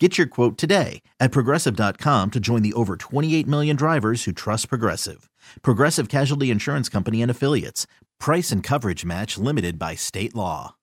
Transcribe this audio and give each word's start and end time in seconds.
Get 0.00 0.18
your 0.18 0.26
quote 0.26 0.58
today 0.58 1.02
at 1.20 1.30
progressive.com 1.30 2.32
to 2.32 2.40
join 2.40 2.62
the 2.62 2.72
over 2.72 2.96
28 2.96 3.46
million 3.46 3.76
drivers 3.76 4.24
who 4.24 4.32
trust 4.32 4.68
Progressive. 4.68 5.30
Progressive 5.62 6.08
Casualty 6.08 6.50
Insurance 6.50 6.88
Company 6.88 7.22
and 7.22 7.30
Affiliates. 7.30 7.86
Price 8.18 8.50
and 8.50 8.60
coverage 8.60 9.04
match 9.04 9.38
limited 9.38 9.78
by 9.78 9.94
state 9.94 10.34
law. 10.34 10.74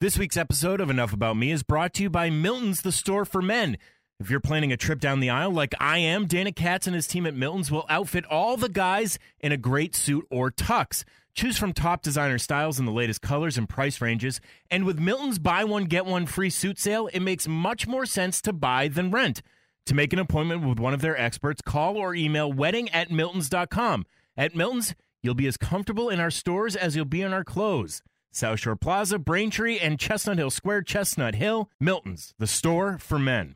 This 0.00 0.18
week's 0.18 0.36
episode 0.36 0.80
of 0.80 0.90
Enough 0.90 1.12
About 1.12 1.36
Me 1.36 1.52
is 1.52 1.62
brought 1.62 1.94
to 1.94 2.02
you 2.02 2.10
by 2.10 2.30
Milton's, 2.30 2.82
the 2.82 2.90
store 2.90 3.24
for 3.24 3.40
men. 3.40 3.78
If 4.18 4.28
you're 4.28 4.40
planning 4.40 4.72
a 4.72 4.76
trip 4.76 4.98
down 4.98 5.20
the 5.20 5.30
aisle 5.30 5.52
like 5.52 5.74
I 5.78 5.98
am, 5.98 6.26
Dana 6.26 6.50
Katz 6.50 6.88
and 6.88 6.96
his 6.96 7.06
team 7.06 7.26
at 7.26 7.36
Milton's 7.36 7.70
will 7.70 7.86
outfit 7.88 8.24
all 8.26 8.56
the 8.56 8.68
guys 8.68 9.20
in 9.38 9.52
a 9.52 9.56
great 9.56 9.94
suit 9.94 10.26
or 10.30 10.50
tux. 10.50 11.04
Choose 11.38 11.56
from 11.56 11.72
top 11.72 12.02
designer 12.02 12.36
styles 12.36 12.80
in 12.80 12.84
the 12.84 12.90
latest 12.90 13.22
colors 13.22 13.56
and 13.56 13.68
price 13.68 14.00
ranges. 14.00 14.40
And 14.72 14.84
with 14.84 14.98
Milton's 14.98 15.38
buy 15.38 15.62
one, 15.62 15.84
get 15.84 16.04
one 16.04 16.26
free 16.26 16.50
suit 16.50 16.80
sale, 16.80 17.08
it 17.12 17.20
makes 17.20 17.46
much 17.46 17.86
more 17.86 18.06
sense 18.06 18.40
to 18.40 18.52
buy 18.52 18.88
than 18.88 19.12
rent. 19.12 19.42
To 19.86 19.94
make 19.94 20.12
an 20.12 20.18
appointment 20.18 20.66
with 20.66 20.80
one 20.80 20.94
of 20.94 21.00
their 21.00 21.16
experts, 21.16 21.62
call 21.62 21.96
or 21.96 22.12
email 22.12 22.52
wedding 22.52 22.88
at 22.88 23.10
miltons.com. 23.10 24.04
At 24.36 24.56
Milton's, 24.56 24.96
you'll 25.22 25.36
be 25.36 25.46
as 25.46 25.56
comfortable 25.56 26.08
in 26.08 26.18
our 26.18 26.32
stores 26.32 26.74
as 26.74 26.96
you'll 26.96 27.04
be 27.04 27.22
in 27.22 27.32
our 27.32 27.44
clothes. 27.44 28.02
South 28.32 28.58
Shore 28.58 28.74
Plaza, 28.74 29.20
Braintree, 29.20 29.78
and 29.78 30.00
Chestnut 30.00 30.38
Hill 30.38 30.50
Square, 30.50 30.82
Chestnut 30.82 31.36
Hill, 31.36 31.70
Milton's, 31.78 32.34
the 32.40 32.48
store 32.48 32.98
for 32.98 33.20
men. 33.20 33.54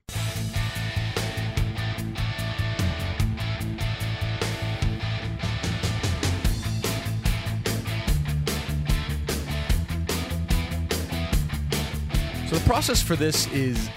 Process 12.67 13.03
for 13.03 13.17
this 13.17 13.47
is 13.53 13.89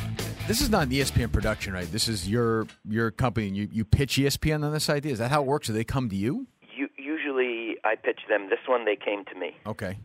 this 0.48 0.60
is 0.60 0.70
not 0.70 0.84
an 0.84 0.90
ESPN 0.90 1.32
production, 1.32 1.74
right? 1.74 1.90
This 1.92 2.08
is 2.08 2.28
your 2.28 2.68
your 2.88 3.10
company, 3.12 3.48
and 3.48 3.56
you 3.56 3.70
you 3.72 3.86
pitch 3.86 4.16
ESPN 4.16 4.64
on 4.66 4.74
this 4.74 4.90
idea. 4.90 5.14
Is 5.14 5.20
that 5.20 5.32
how 5.32 5.42
it 5.42 5.48
works? 5.48 5.68
Do 5.68 5.74
they 5.74 5.84
come 5.84 6.10
to 6.10 6.16
you? 6.16 6.48
U- 6.76 6.90
usually, 6.98 7.78
I 7.86 7.96
pitch 7.96 8.20
them. 8.28 8.50
This 8.50 8.60
one, 8.68 8.84
they 8.86 8.96
came 8.98 9.24
to 9.26 9.36
me. 9.36 9.56
Okay. 9.66 9.98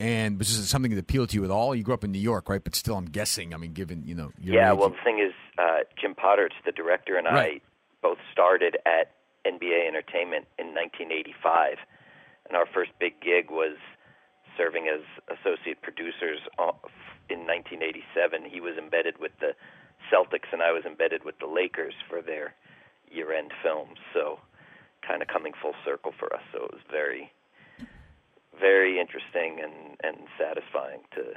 And 0.00 0.38
was 0.38 0.56
this 0.58 0.68
something 0.68 0.90
that 0.90 0.98
appealed 0.98 1.28
to 1.30 1.36
you 1.36 1.44
at 1.44 1.50
all? 1.50 1.74
You 1.74 1.84
grew 1.84 1.94
up 1.94 2.02
in 2.02 2.10
New 2.10 2.18
York, 2.18 2.48
right? 2.48 2.62
But 2.62 2.74
still, 2.74 2.96
I'm 2.96 3.04
guessing. 3.04 3.54
I 3.54 3.58
mean, 3.58 3.72
given 3.72 4.02
you 4.04 4.16
know, 4.16 4.32
your 4.40 4.56
yeah. 4.56 4.72
age, 4.72 4.78
Well, 4.78 4.88
the 4.88 4.96
thing 5.04 5.20
is, 5.20 5.32
uh, 5.58 5.84
Jim 6.00 6.14
Podhoretz 6.14 6.58
the 6.66 6.72
director, 6.72 7.16
and 7.16 7.26
Right. 7.26 7.62
I 7.62 8.00
both 8.02 8.18
started 8.32 8.76
at 8.84 9.12
NBA 9.46 9.86
Entertainment 9.86 10.46
in 10.58 10.74
1985, 10.74 11.76
and 12.48 12.56
our 12.56 12.66
first 12.66 12.90
big 12.98 13.20
gig 13.20 13.50
was 13.50 13.76
serving 14.56 14.88
as 14.88 15.00
associate 15.30 15.80
producers 15.82 16.40
uh, 16.58 16.72
in 17.28 17.46
1987. 17.46 18.44
He 18.50 18.60
was 18.60 18.76
embedded 18.76 19.18
with 19.18 19.32
the 19.40 19.54
Celtics, 20.12 20.52
and 20.52 20.62
I 20.62 20.72
was 20.72 20.84
embedded 20.84 21.24
with 21.24 21.38
the 21.38 21.46
Lakers 21.46 21.94
for 22.08 22.22
their 22.22 22.54
year-end 23.10 23.52
films. 23.62 23.98
So, 24.12 24.40
kind 25.06 25.22
of 25.22 25.28
coming 25.28 25.52
full 25.60 25.74
circle 25.84 26.12
for 26.18 26.32
us. 26.32 26.42
So 26.52 26.64
it 26.64 26.72
was 26.72 26.82
very, 26.90 27.32
very 28.58 29.00
interesting 29.00 29.60
and 29.62 29.96
and 30.02 30.26
satisfying 30.38 31.00
to 31.14 31.34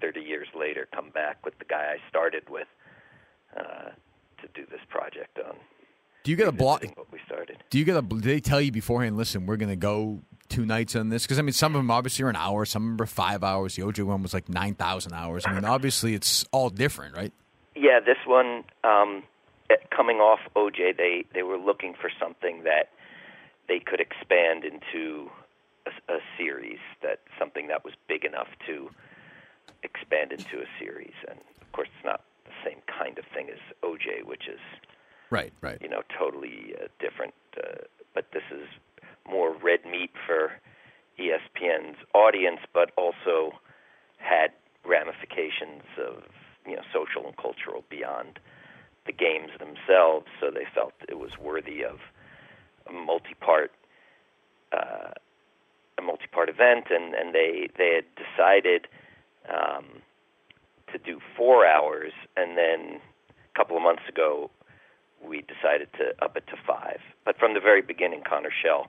30 0.00 0.20
years 0.20 0.48
later 0.58 0.88
come 0.94 1.10
back 1.10 1.44
with 1.44 1.58
the 1.58 1.64
guy 1.64 1.94
I 1.94 2.08
started 2.08 2.42
with 2.48 2.66
uh, 3.56 3.90
to 4.40 4.48
do 4.54 4.66
this 4.70 4.80
project 4.88 5.38
on. 5.38 5.54
do 6.24 6.30
you 6.30 6.36
get 6.36 6.48
a 6.48 6.52
block? 6.52 6.84
What 6.96 7.12
we 7.12 7.20
started. 7.26 7.62
Do 7.70 7.78
you 7.78 7.84
get 7.84 7.96
a? 7.96 8.02
Do 8.02 8.20
they 8.20 8.40
tell 8.40 8.60
you 8.60 8.72
beforehand? 8.72 9.16
Listen, 9.16 9.46
we're 9.46 9.56
going 9.56 9.70
to 9.70 9.76
go 9.76 10.20
two 10.52 10.66
nights 10.66 10.94
on 10.94 11.08
this 11.08 11.24
because 11.24 11.38
I 11.38 11.42
mean, 11.42 11.52
some 11.52 11.74
of 11.74 11.78
them 11.80 11.90
obviously 11.90 12.24
are 12.24 12.28
an 12.28 12.36
hour, 12.36 12.64
some 12.64 12.82
of 12.92 12.96
them 12.98 13.02
are 13.02 13.06
five 13.06 13.42
hours. 13.42 13.74
The 13.76 13.82
OJ 13.82 14.04
one 14.04 14.22
was 14.22 14.34
like 14.34 14.48
nine 14.48 14.74
thousand 14.74 15.14
hours. 15.14 15.44
I 15.46 15.52
mean, 15.52 15.64
obviously, 15.64 16.14
it's 16.14 16.44
all 16.52 16.70
different, 16.70 17.16
right? 17.16 17.32
Yeah, 17.74 18.00
this 18.00 18.18
one 18.26 18.64
um, 18.84 19.22
eh, 19.70 19.76
coming 19.94 20.18
off 20.18 20.40
OJ, 20.54 20.96
they 20.96 21.24
they 21.34 21.42
were 21.42 21.58
looking 21.58 21.94
for 22.00 22.10
something 22.20 22.64
that 22.64 22.90
they 23.68 23.78
could 23.80 24.00
expand 24.00 24.64
into 24.64 25.30
a, 25.86 26.12
a 26.12 26.18
series, 26.36 26.80
that 27.02 27.20
something 27.38 27.68
that 27.68 27.84
was 27.84 27.94
big 28.08 28.24
enough 28.24 28.48
to 28.66 28.90
expand 29.82 30.32
into 30.32 30.58
a 30.58 30.66
series. 30.78 31.14
And 31.28 31.38
of 31.60 31.72
course, 31.72 31.88
it's 31.96 32.04
not 32.04 32.22
the 32.44 32.52
same 32.70 32.78
kind 32.86 33.18
of 33.18 33.24
thing 33.34 33.48
as 33.50 33.58
OJ, 33.82 34.24
which 34.24 34.46
is 34.48 34.60
Right, 35.30 35.52
right. 35.62 35.78
you 35.80 35.88
know 35.88 36.02
totally 36.18 36.74
uh, 36.78 36.88
different. 37.00 37.32
Uh, 37.56 37.84
but 38.14 38.26
this 38.32 38.42
is 38.52 38.68
more 39.28 39.54
red 39.62 39.84
meat 39.84 40.10
for 40.26 40.52
ESPN's 41.18 41.96
audience, 42.14 42.60
but 42.72 42.90
also 42.96 43.52
had 44.18 44.50
ramifications 44.84 45.82
of 45.98 46.24
you 46.66 46.76
know 46.76 46.82
social 46.92 47.26
and 47.26 47.36
cultural 47.36 47.84
beyond 47.88 48.38
the 49.06 49.12
games 49.12 49.50
themselves. 49.58 50.26
So 50.40 50.50
they 50.50 50.66
felt 50.74 50.92
it 51.08 51.18
was 51.18 51.32
worthy 51.40 51.84
of 51.84 51.98
a 52.88 52.92
multi-part 52.92 53.72
uh, 54.72 55.10
a 55.98 56.02
multi-part 56.02 56.48
event, 56.48 56.86
and 56.90 57.14
and 57.14 57.34
they 57.34 57.68
they 57.76 57.94
had 57.94 58.04
decided 58.16 58.86
um, 59.48 60.02
to 60.92 60.98
do 60.98 61.20
four 61.36 61.66
hours, 61.66 62.12
and 62.36 62.56
then 62.56 63.00
a 63.30 63.58
couple 63.58 63.76
of 63.76 63.82
months 63.82 64.02
ago 64.08 64.50
we 65.24 65.42
decided 65.42 65.88
to 65.94 66.12
up 66.24 66.36
it 66.36 66.46
to 66.48 66.56
five. 66.66 67.00
But 67.24 67.38
from 67.38 67.54
the 67.54 67.60
very 67.60 67.82
beginning, 67.82 68.22
Connor 68.28 68.50
Schell, 68.50 68.88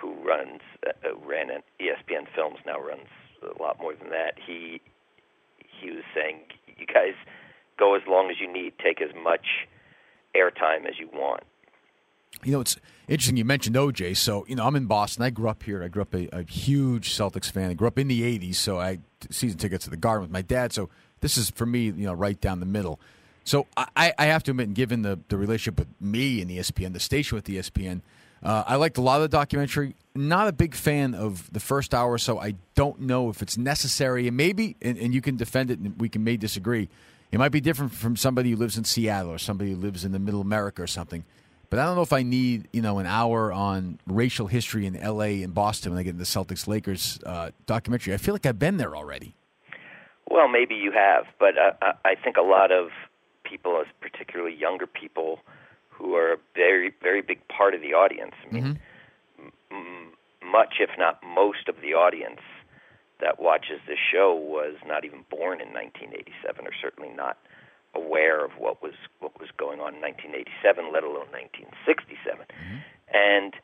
who 0.00 0.14
runs 0.24 0.60
uh, 0.86 1.16
ran 1.26 1.50
at 1.50 1.64
ESPN 1.80 2.26
Films, 2.34 2.58
now 2.66 2.78
runs 2.78 3.08
a 3.42 3.62
lot 3.62 3.78
more 3.80 3.94
than 3.94 4.10
that. 4.10 4.34
He 4.44 4.80
he 5.58 5.90
was 5.90 6.04
saying, 6.14 6.40
"You 6.78 6.86
guys 6.86 7.14
go 7.78 7.94
as 7.94 8.02
long 8.08 8.30
as 8.30 8.36
you 8.40 8.52
need, 8.52 8.74
take 8.78 9.00
as 9.00 9.14
much 9.14 9.66
airtime 10.36 10.86
as 10.86 10.98
you 10.98 11.08
want." 11.12 11.42
You 12.44 12.52
know, 12.52 12.60
it's 12.60 12.76
interesting 13.08 13.36
you 13.36 13.44
mentioned 13.44 13.74
OJ. 13.74 14.16
So, 14.16 14.44
you 14.46 14.54
know, 14.54 14.64
I'm 14.64 14.76
in 14.76 14.86
Boston. 14.86 15.24
I 15.24 15.30
grew 15.30 15.48
up 15.48 15.62
here. 15.62 15.82
I 15.82 15.88
grew 15.88 16.02
up 16.02 16.14
a, 16.14 16.28
a 16.32 16.42
huge 16.42 17.10
Celtics 17.14 17.50
fan. 17.50 17.70
I 17.70 17.74
grew 17.74 17.88
up 17.88 17.98
in 17.98 18.06
the 18.06 18.22
80s, 18.22 18.56
so 18.56 18.78
I 18.78 18.98
season 19.30 19.58
tickets 19.58 19.84
to 19.84 19.90
the 19.90 19.96
Garden 19.96 20.22
with 20.22 20.30
my 20.30 20.42
dad. 20.42 20.72
So 20.72 20.88
this 21.20 21.36
is, 21.36 21.50
for 21.50 21.66
me, 21.66 21.86
you 21.86 22.06
know, 22.06 22.12
right 22.12 22.40
down 22.40 22.60
the 22.60 22.66
middle. 22.66 23.00
So 23.44 23.66
I, 23.76 24.12
I 24.18 24.26
have 24.26 24.42
to 24.44 24.50
admit, 24.50 24.74
given 24.74 25.02
the, 25.02 25.18
the 25.28 25.38
relationship 25.38 25.78
with 25.78 25.88
me 26.00 26.42
and 26.42 26.50
ESPN, 26.50 26.92
the 26.92 27.00
station 27.00 27.34
with 27.34 27.46
ESPN, 27.46 28.02
uh, 28.42 28.64
I 28.66 28.76
liked 28.76 28.98
a 28.98 29.00
lot 29.00 29.16
of 29.16 29.22
the 29.22 29.36
documentary. 29.36 29.94
Not 30.14 30.48
a 30.48 30.52
big 30.52 30.74
fan 30.74 31.14
of 31.14 31.52
the 31.52 31.60
first 31.60 31.94
hour 31.94 32.18
so. 32.18 32.38
I 32.38 32.54
don't 32.74 33.00
know 33.00 33.30
if 33.30 33.42
it's 33.42 33.56
necessary. 33.56 34.28
And 34.28 34.36
maybe, 34.36 34.76
and, 34.80 34.98
and 34.98 35.14
you 35.14 35.20
can 35.20 35.36
defend 35.36 35.70
it, 35.70 35.78
and 35.78 35.98
we 36.00 36.08
can 36.08 36.24
may 36.24 36.36
disagree. 36.36 36.88
It 37.30 37.38
might 37.38 37.52
be 37.52 37.60
different 37.60 37.92
from 37.92 38.16
somebody 38.16 38.50
who 38.50 38.56
lives 38.56 38.78
in 38.78 38.84
Seattle 38.84 39.32
or 39.32 39.38
somebody 39.38 39.72
who 39.72 39.76
lives 39.76 40.04
in 40.04 40.12
the 40.12 40.18
middle 40.18 40.40
America 40.40 40.82
or 40.82 40.86
something. 40.86 41.24
But 41.70 41.78
I 41.78 41.84
don't 41.84 41.96
know 41.96 42.02
if 42.02 42.14
I 42.14 42.22
need, 42.22 42.68
you 42.72 42.80
know, 42.80 42.98
an 42.98 43.06
hour 43.06 43.52
on 43.52 43.98
racial 44.06 44.46
history 44.46 44.86
in 44.86 44.96
L.A. 44.96 45.42
and 45.42 45.52
Boston 45.52 45.92
when 45.92 46.00
I 46.00 46.02
get 46.02 46.10
into 46.10 46.20
the 46.20 46.24
Celtics 46.24 46.66
Lakers 46.66 47.18
uh, 47.26 47.50
documentary. 47.66 48.14
I 48.14 48.16
feel 48.16 48.34
like 48.34 48.46
I've 48.46 48.58
been 48.58 48.78
there 48.78 48.96
already. 48.96 49.34
Well, 50.30 50.48
maybe 50.48 50.74
you 50.74 50.92
have, 50.92 51.24
but 51.38 51.58
uh, 51.58 51.72
I 51.82 52.10
I 52.10 52.14
think 52.14 52.36
a 52.36 52.42
lot 52.42 52.70
of 52.70 52.88
people, 53.44 53.80
as 53.80 53.86
particularly 54.00 54.54
younger 54.54 54.86
people, 54.86 55.40
who 55.98 56.14
are 56.14 56.32
a 56.32 56.36
very, 56.54 56.92
very 57.02 57.22
big 57.22 57.46
part 57.48 57.74
of 57.74 57.80
the 57.80 57.92
audience. 57.94 58.34
I 58.48 58.52
mean, 58.52 58.78
m- 59.70 60.12
much, 60.44 60.74
if 60.80 60.90
not 60.96 61.20
most, 61.22 61.68
of 61.68 61.76
the 61.82 61.94
audience 61.94 62.40
that 63.20 63.40
watches 63.40 63.80
this 63.86 63.98
show 64.12 64.32
was 64.34 64.76
not 64.86 65.04
even 65.04 65.24
born 65.28 65.60
in 65.60 65.72
1987, 65.74 66.66
or 66.66 66.70
certainly 66.80 67.10
not 67.10 67.36
aware 67.94 68.44
of 68.44 68.52
what 68.58 68.80
was 68.82 68.94
what 69.18 69.38
was 69.40 69.48
going 69.56 69.80
on 69.80 69.94
in 69.96 70.00
1987, 70.00 70.92
let 70.92 71.02
alone 71.02 71.26
1967. 71.32 72.46
And 73.12 73.54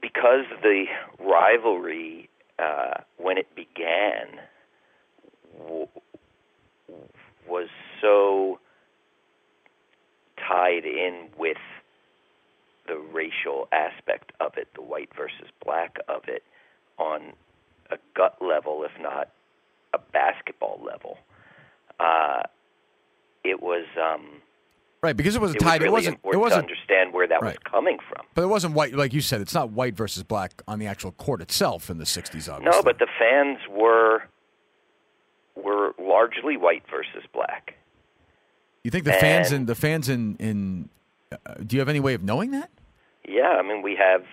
because 0.00 0.44
the 0.62 0.86
rivalry, 1.20 2.28
uh, 2.58 3.02
when 3.18 3.38
it 3.38 3.54
began, 3.54 4.40
w- 5.58 5.86
was 7.46 7.68
so 8.00 8.51
tied 10.82 10.88
in 10.90 11.28
with 11.38 11.56
the 12.86 12.96
racial 13.12 13.68
aspect 13.72 14.32
of 14.40 14.52
it, 14.56 14.68
the 14.74 14.82
white 14.82 15.10
versus 15.16 15.48
black 15.64 15.96
of 16.08 16.22
it, 16.26 16.42
on 16.98 17.32
a 17.90 17.96
gut 18.14 18.36
level, 18.40 18.84
if 18.84 18.90
not 19.00 19.28
a 19.94 19.98
basketball 20.12 20.80
level. 20.84 21.18
Uh, 22.00 22.42
it 23.44 23.62
was 23.62 23.84
um, 24.02 24.40
Right, 25.02 25.16
because 25.16 25.34
it 25.34 25.40
wasn't 25.40 25.60
it 25.62 25.64
was 25.64 25.72
really 25.80 25.86
it 25.86 25.90
wasn't. 25.90 26.20
It 26.32 26.36
wasn't. 26.36 26.68
to 26.68 26.72
understand 26.72 27.12
where 27.12 27.26
that 27.26 27.42
Right. 27.42 27.56
was 27.56 27.70
coming 27.70 27.98
from. 28.08 28.24
But 28.34 28.42
it 28.42 28.46
wasn't 28.46 28.74
white, 28.74 28.94
like 28.94 29.12
you 29.12 29.20
said. 29.20 29.40
It's 29.40 29.54
not 29.54 29.70
white 29.70 29.94
versus 29.94 30.22
black 30.22 30.62
on 30.68 30.78
the 30.78 30.86
actual 30.86 31.10
court 31.12 31.40
itself 31.40 31.90
in 31.90 31.98
the 31.98 32.04
'60s. 32.04 32.48
Obviously. 32.52 32.64
No, 32.70 32.82
but 32.82 32.98
the 32.98 33.08
fans 33.18 33.58
were 33.68 34.22
were 35.56 35.92
largely 35.98 36.56
white 36.56 36.84
versus 36.90 37.24
black. 37.32 37.74
You 38.84 38.90
think 38.90 39.04
the 39.04 39.12
fans 39.12 39.50
and- 39.52 39.60
in 39.62 39.66
the 39.66 39.74
fans 39.74 40.08
in 40.08 40.36
in. 40.36 40.88
Uh, 41.32 41.54
do 41.66 41.76
you 41.76 41.80
have 41.80 41.88
any 41.88 42.00
way 42.00 42.12
of 42.14 42.22
knowing 42.22 42.50
that? 42.50 42.70
Yeah, 43.26 43.50
I 43.58 43.62
mean 43.62 43.82
we 43.82 43.96
have 43.96 44.24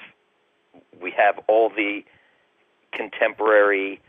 we 1.02 1.12
have 1.12 1.40
all 1.48 1.70
the 1.70 2.04
contemporary 2.92 4.02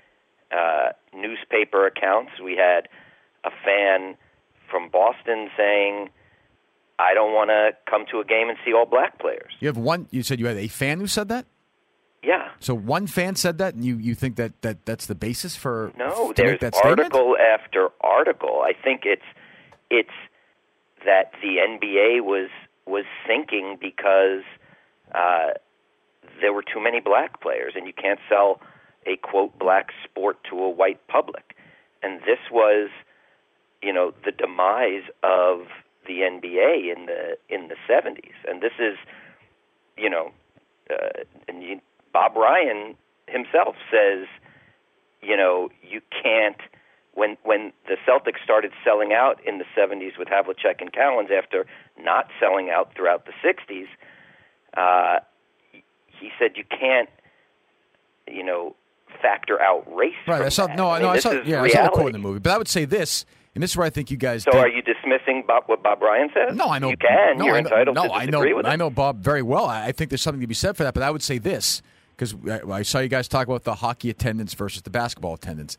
uh, 0.51 0.91
newspaper 1.15 1.87
accounts. 1.87 2.33
We 2.43 2.57
had 2.57 2.89
a 3.45 3.51
fan 3.65 4.17
from 4.71 4.89
Boston 4.89 5.51
saying, 5.57 6.11
"I 6.99 7.15
don't 7.15 7.33
want 7.33 7.51
to 7.51 7.71
come 7.89 8.05
to 8.11 8.19
a 8.21 8.25
game 8.25 8.49
and 8.49 8.59
see 8.65 8.73
all 8.73 8.87
black 8.87 9.19
players." 9.19 9.53
You 9.61 9.69
have 9.69 9.77
one. 9.77 10.07
You 10.11 10.23
said 10.23 10.41
you 10.41 10.47
had 10.47 10.57
a 10.57 10.69
fan 10.69 10.99
who 11.01 11.07
said 11.07 11.29
that. 11.29 11.47
Yeah, 12.23 12.51
So 12.59 12.75
one 12.75 13.07
fan 13.07 13.35
said 13.35 13.57
that, 13.59 13.73
and 13.73 13.83
you, 13.83 13.97
you 13.97 14.15
think 14.15 14.37
that, 14.37 14.53
that 14.61 14.85
that's 14.85 15.07
the 15.07 15.15
basis 15.15 15.57
for 15.57 15.91
no, 15.97 16.33
to 16.33 16.35
there's 16.37 16.51
make 16.51 16.61
that 16.61 16.75
statement? 16.75 17.15
article 17.15 17.35
after 17.39 17.89
article. 18.03 18.61
I 18.63 18.75
think 18.75 19.03
it's 19.07 19.23
it's 19.91 20.11
that 21.05 21.33
the 21.43 21.57
NBA 21.59 22.23
was 22.23 22.51
was 22.87 23.05
sinking 23.27 23.79
because 23.81 24.43
uh, 25.15 25.51
there 26.41 26.53
were 26.53 26.63
too 26.63 26.81
many 26.83 27.01
black 27.01 27.41
players, 27.41 27.75
and 27.77 27.87
you 27.87 27.93
can't 27.93 28.21
sell 28.29 28.61
a 29.07 29.17
quote 29.17 29.59
black 29.59 29.91
sport 30.05 30.39
to 30.51 30.59
a 30.59 30.69
white 30.69 31.07
public. 31.09 31.57
And 32.03 32.21
this 32.21 32.39
was, 32.51 32.91
you 33.83 33.93
know, 33.93 34.13
the 34.25 34.33
demise 34.33 35.05
of 35.23 35.67
the 36.07 36.21
NBA 36.21 36.95
in 36.97 37.07
the 37.07 37.37
in 37.49 37.69
the 37.69 37.77
70s. 37.89 38.33
And 38.49 38.63
this 38.63 38.73
is, 38.79 38.97
you 39.97 40.11
know, 40.11 40.33
uh, 40.91 41.25
and 41.49 41.63
you, 41.63 41.81
Bob 42.13 42.37
Ryan 42.37 42.97
himself 43.29 43.77
says, 43.91 44.27
you 45.23 45.37
know, 45.37 45.71
you 45.83 46.01
can't 46.23 46.61
when 47.15 47.37
when 47.45 47.73
the 47.89 47.97
Celtics 48.09 48.43
started 48.45 48.73
selling 48.85 49.13
out 49.13 49.41
in 49.47 49.59
the 49.59 49.65
70s 49.77 50.19
with 50.19 50.29
Havlicek 50.29 50.81
and 50.81 50.93
Cowens 50.93 51.31
after 51.31 51.67
not 51.99 52.29
selling 52.39 52.71
out 52.71 52.93
throughout 52.95 53.27
the 53.27 53.33
60s, 53.45 53.87
uh, 54.77 55.21
he 56.07 56.31
said 56.39 56.53
you 56.57 56.65
can't, 56.69 57.09
you 58.29 58.45
know, 58.45 58.77
factor 59.21 59.61
out 59.61 59.85
race. 59.95 60.15
Right. 60.27 60.43
I 60.43 60.49
saw. 60.51 60.67
that. 60.67 60.77
No, 60.77 60.89
I 60.89 61.01
no, 61.01 61.09
I 61.09 61.19
saw. 61.19 61.33
Yeah, 61.33 61.63
I 61.63 61.69
saw 61.69 61.85
the 61.85 61.89
quote 61.91 62.07
in 62.07 62.13
the 62.13 62.19
movie. 62.19 62.39
But 62.39 62.53
I 62.53 62.59
would 62.59 62.69
say 62.69 62.85
this, 62.85 63.25
and 63.55 63.63
this 63.63 63.71
is 63.73 63.77
where 63.77 63.87
I 63.87 63.91
think 63.91 64.11
you 64.11 64.17
guys. 64.17 64.45
So 64.45 64.53
did- 64.53 64.61
are 64.61 64.69
you 64.69 64.83
dismissing 64.83 65.45
Bob, 65.47 65.65
what 65.67 65.83
Bob 65.83 66.01
Ryan 66.03 66.31
says? 66.33 66.57
No, 66.57 66.67
I 66.69 66.79
know. 66.79 66.91
You 66.91 66.97
can. 66.97 67.39
No, 67.39 67.47
You're 67.47 67.57
I 67.57 67.61
know, 67.61 67.69
entitled 67.71 67.97
no, 67.97 68.05
to 68.05 68.13
I 68.13 68.27
know. 68.27 68.57
with 68.57 68.67
I 68.67 68.77
know 68.77 68.91
Bob 68.91 69.23
very 69.23 69.43
well. 69.43 69.65
I, 69.67 69.87
I 69.87 69.93
think 69.93 70.11
there's 70.11 70.23
something 70.23 70.41
to 70.41 70.47
be 70.47 70.55
said 70.55 70.77
for 70.77 70.85
that. 70.85 70.95
But 70.95 71.03
I 71.03 71.11
would 71.11 71.23
say 71.23 71.39
this 71.39 71.83
because 72.17 72.35
I, 72.49 72.61
I 72.71 72.83
saw 72.83 73.01
you 73.01 73.09
guys 73.09 73.27
talk 73.29 73.47
about 73.49 73.65
the 73.65 73.77
hockey 73.77 74.11
attendance 74.11 74.55
versus 74.55 74.83
the 74.83 74.91
basketball 74.91 75.35
attendance. 75.35 75.77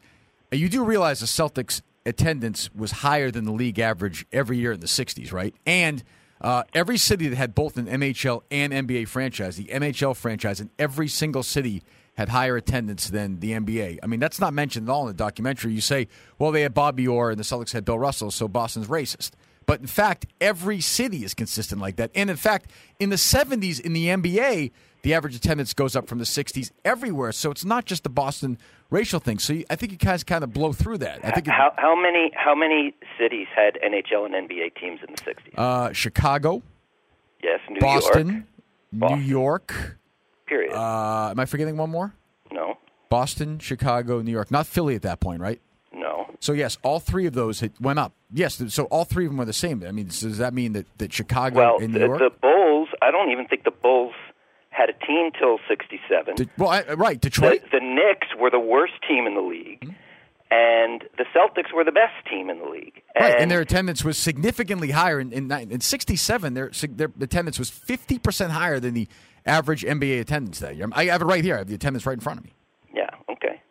You 0.52 0.70
do 0.70 0.84
realize 0.84 1.20
the 1.20 1.26
Celtics 1.26 1.82
attendance 2.06 2.74
was 2.74 2.92
higher 2.92 3.32
than 3.32 3.46
the 3.46 3.52
league 3.52 3.80
average 3.80 4.26
every 4.32 4.58
year 4.58 4.74
in 4.74 4.80
the 4.80 4.88
'60s, 4.88 5.32
right? 5.32 5.56
And 5.66 6.04
uh, 6.42 6.64
every 6.74 6.98
city 6.98 7.28
that 7.28 7.36
had 7.36 7.54
both 7.56 7.78
an 7.78 7.86
NHL 7.86 8.42
and 8.50 8.74
NBA 8.74 9.08
franchise, 9.08 9.58
the 9.58 9.66
NHL 9.66 10.16
franchise 10.16 10.60
in 10.60 10.70
every 10.80 11.08
single 11.08 11.44
city 11.44 11.84
had 12.16 12.30
higher 12.30 12.58
attendance 12.58 13.10
than 13.10 13.40
the 13.40 13.52
NBA. 13.52 14.00
I 14.04 14.08
mean, 14.08 14.20
that's 14.20 14.40
not 14.40 14.54
mentioned 14.54 14.90
at 14.90 14.92
all 14.92 15.04
in 15.04 15.08
the 15.08 15.14
documentary. 15.14 15.74
You 15.74 15.82
say, 15.82 16.08
well, 16.38 16.52
they 16.52 16.64
had 16.64 16.74
Bobby 16.74 17.08
Orr 17.08 17.32
and 17.32 17.40
the 17.40 17.44
Celtics 17.44 17.72
had 17.72 17.86
Bill 17.86 17.98
Russell, 17.98 18.32
so 18.32 18.48
Boston's 18.48 18.88
racist. 18.88 19.32
But 19.66 19.80
in 19.80 19.88
fact, 19.88 20.26
every 20.42 20.82
city 20.82 21.24
is 21.24 21.34
consistent 21.34 21.80
like 21.80 21.96
that. 21.98 22.12
And 22.16 22.30
in 22.30 22.36
fact, 22.36 22.72
in 23.00 23.10
the 23.10 23.16
70s 23.16 23.80
in 23.80 23.94
the 23.94 24.08
NBA, 24.08 24.72
the 25.04 25.14
average 25.14 25.36
attendance 25.36 25.74
goes 25.74 25.96
up 25.96 26.08
from 26.08 26.20
the 26.20 26.26
60s 26.26 26.72
everywhere. 26.86 27.32
So 27.32 27.50
it's 27.52 27.66
not 27.66 27.86
just 27.86 28.04
the 28.04 28.10
Boston 28.10 28.58
racial 28.90 29.20
thing. 29.20 29.40
So 29.40 29.54
you, 29.54 29.66
I 29.70 29.76
think 29.76 29.92
you 29.92 29.98
guys 29.98 30.24
kind 30.24 30.44
of 30.44 30.54
blow 30.54 30.74
through 30.74 31.00
that. 31.00 31.20
I 31.24 31.32
think 31.32 31.48
how 31.48 31.74
how 31.78 31.96
many 32.00 32.32
how 32.36 32.54
many 32.56 32.94
cities 33.20 33.48
had 33.56 33.80
NHL 33.84 34.26
and 34.26 34.34
NBA 34.50 34.76
teams 34.80 35.00
in 35.08 35.14
the 35.16 35.22
60s? 35.22 35.58
uh, 35.58 35.92
Chicago, 35.94 36.62
yes, 37.44 37.60
New 37.70 37.80
Boston, 37.80 38.46
York. 38.92 39.12
New 39.12 39.22
York. 39.24 39.98
Period. 40.48 40.74
Uh, 40.74 41.30
am 41.32 41.40
I 41.40 41.46
forgetting 41.46 41.78
one 41.78 41.90
more? 41.90 42.14
no, 42.52 42.78
Boston, 43.10 43.58
Chicago, 43.60 44.22
New 44.22 44.32
York. 44.32 44.52
Not 44.52 44.68
Philly 44.68 44.96
at 44.96 45.02
that 45.04 45.20
point, 45.20 45.42
right? 45.42 45.62
no. 45.94 46.28
So 46.40 46.54
yes, 46.54 46.78
all 46.84 47.00
three 47.00 47.26
of 47.28 47.34
those 47.34 47.64
went 47.80 48.00
up. 48.00 48.14
Yes, 48.34 48.62
so 48.74 48.86
all 48.86 49.06
three 49.06 49.26
of 49.26 49.32
them 49.32 49.38
were 49.38 49.46
the 49.46 49.54
same. 49.54 49.84
I 49.88 49.92
mean, 49.92 50.08
does 50.08 50.38
that 50.40 50.54
mean 50.54 50.74
that, 50.74 50.86
that 50.98 51.14
Chicago 51.14 51.56
Well, 51.58 51.78
and 51.80 51.94
the, 51.94 52.00
New 52.00 52.06
York? 52.08 52.20
the 52.20 52.32
Bulls. 52.42 52.90
I 53.02 53.12
don't 53.12 53.30
even 53.32 53.46
think 53.48 53.64
the 53.64 53.72
Bulls 53.72 54.14
had 54.72 54.90
a 54.90 54.94
team 55.06 55.32
till 55.40 55.60
'67. 55.70 56.36
Did- 56.36 56.50
well, 56.58 56.70
I, 56.70 56.82
right, 56.96 57.22
The, 57.22 57.30
Detroit. 57.30 57.62
the 57.72 57.80
Knicks 57.80 58.28
were 58.40 58.50
the 58.50 58.60
worst 58.60 58.94
team 59.08 59.28
in 59.28 59.36
the 59.36 59.42
league, 59.42 59.94
and 60.50 61.04
the 61.18 61.26
Celtics 61.36 61.72
were 61.74 61.84
the 61.84 61.92
best 61.92 62.14
team 62.30 62.50
in 62.50 62.60
the 62.60 62.66
league. 62.66 63.02
Right, 63.20 63.36
and 63.40 63.50
their 63.52 63.62
attendance 63.62 64.04
was 64.04 64.18
significantly 64.18 64.92
higher 64.92 65.20
in 65.20 65.32
in, 65.32 65.52
in 65.52 65.80
'67. 65.82 66.54
Their 66.54 66.72
their 66.90 67.12
attendance 67.22 67.60
was 67.60 67.70
50 67.70 68.18
percent 68.20 68.52
higher 68.52 68.80
than 68.80 68.94
the 68.94 69.08
average 69.46 69.84
NBA 69.84 70.20
attendance 70.20 70.60
that 70.60 70.76
year. 70.76 70.88
I 70.94 71.06
have 71.06 71.22
it 71.22 71.26
right 71.26 71.44
here. 71.44 71.56
I 71.56 71.60
have 71.60 71.68
the 71.68 71.76
attendance 71.76 72.06
right 72.06 72.14
in 72.14 72.20
front 72.20 72.40
of 72.40 72.46
me. 72.46 72.54
yeah, 72.94 73.10
okay. 73.30 73.62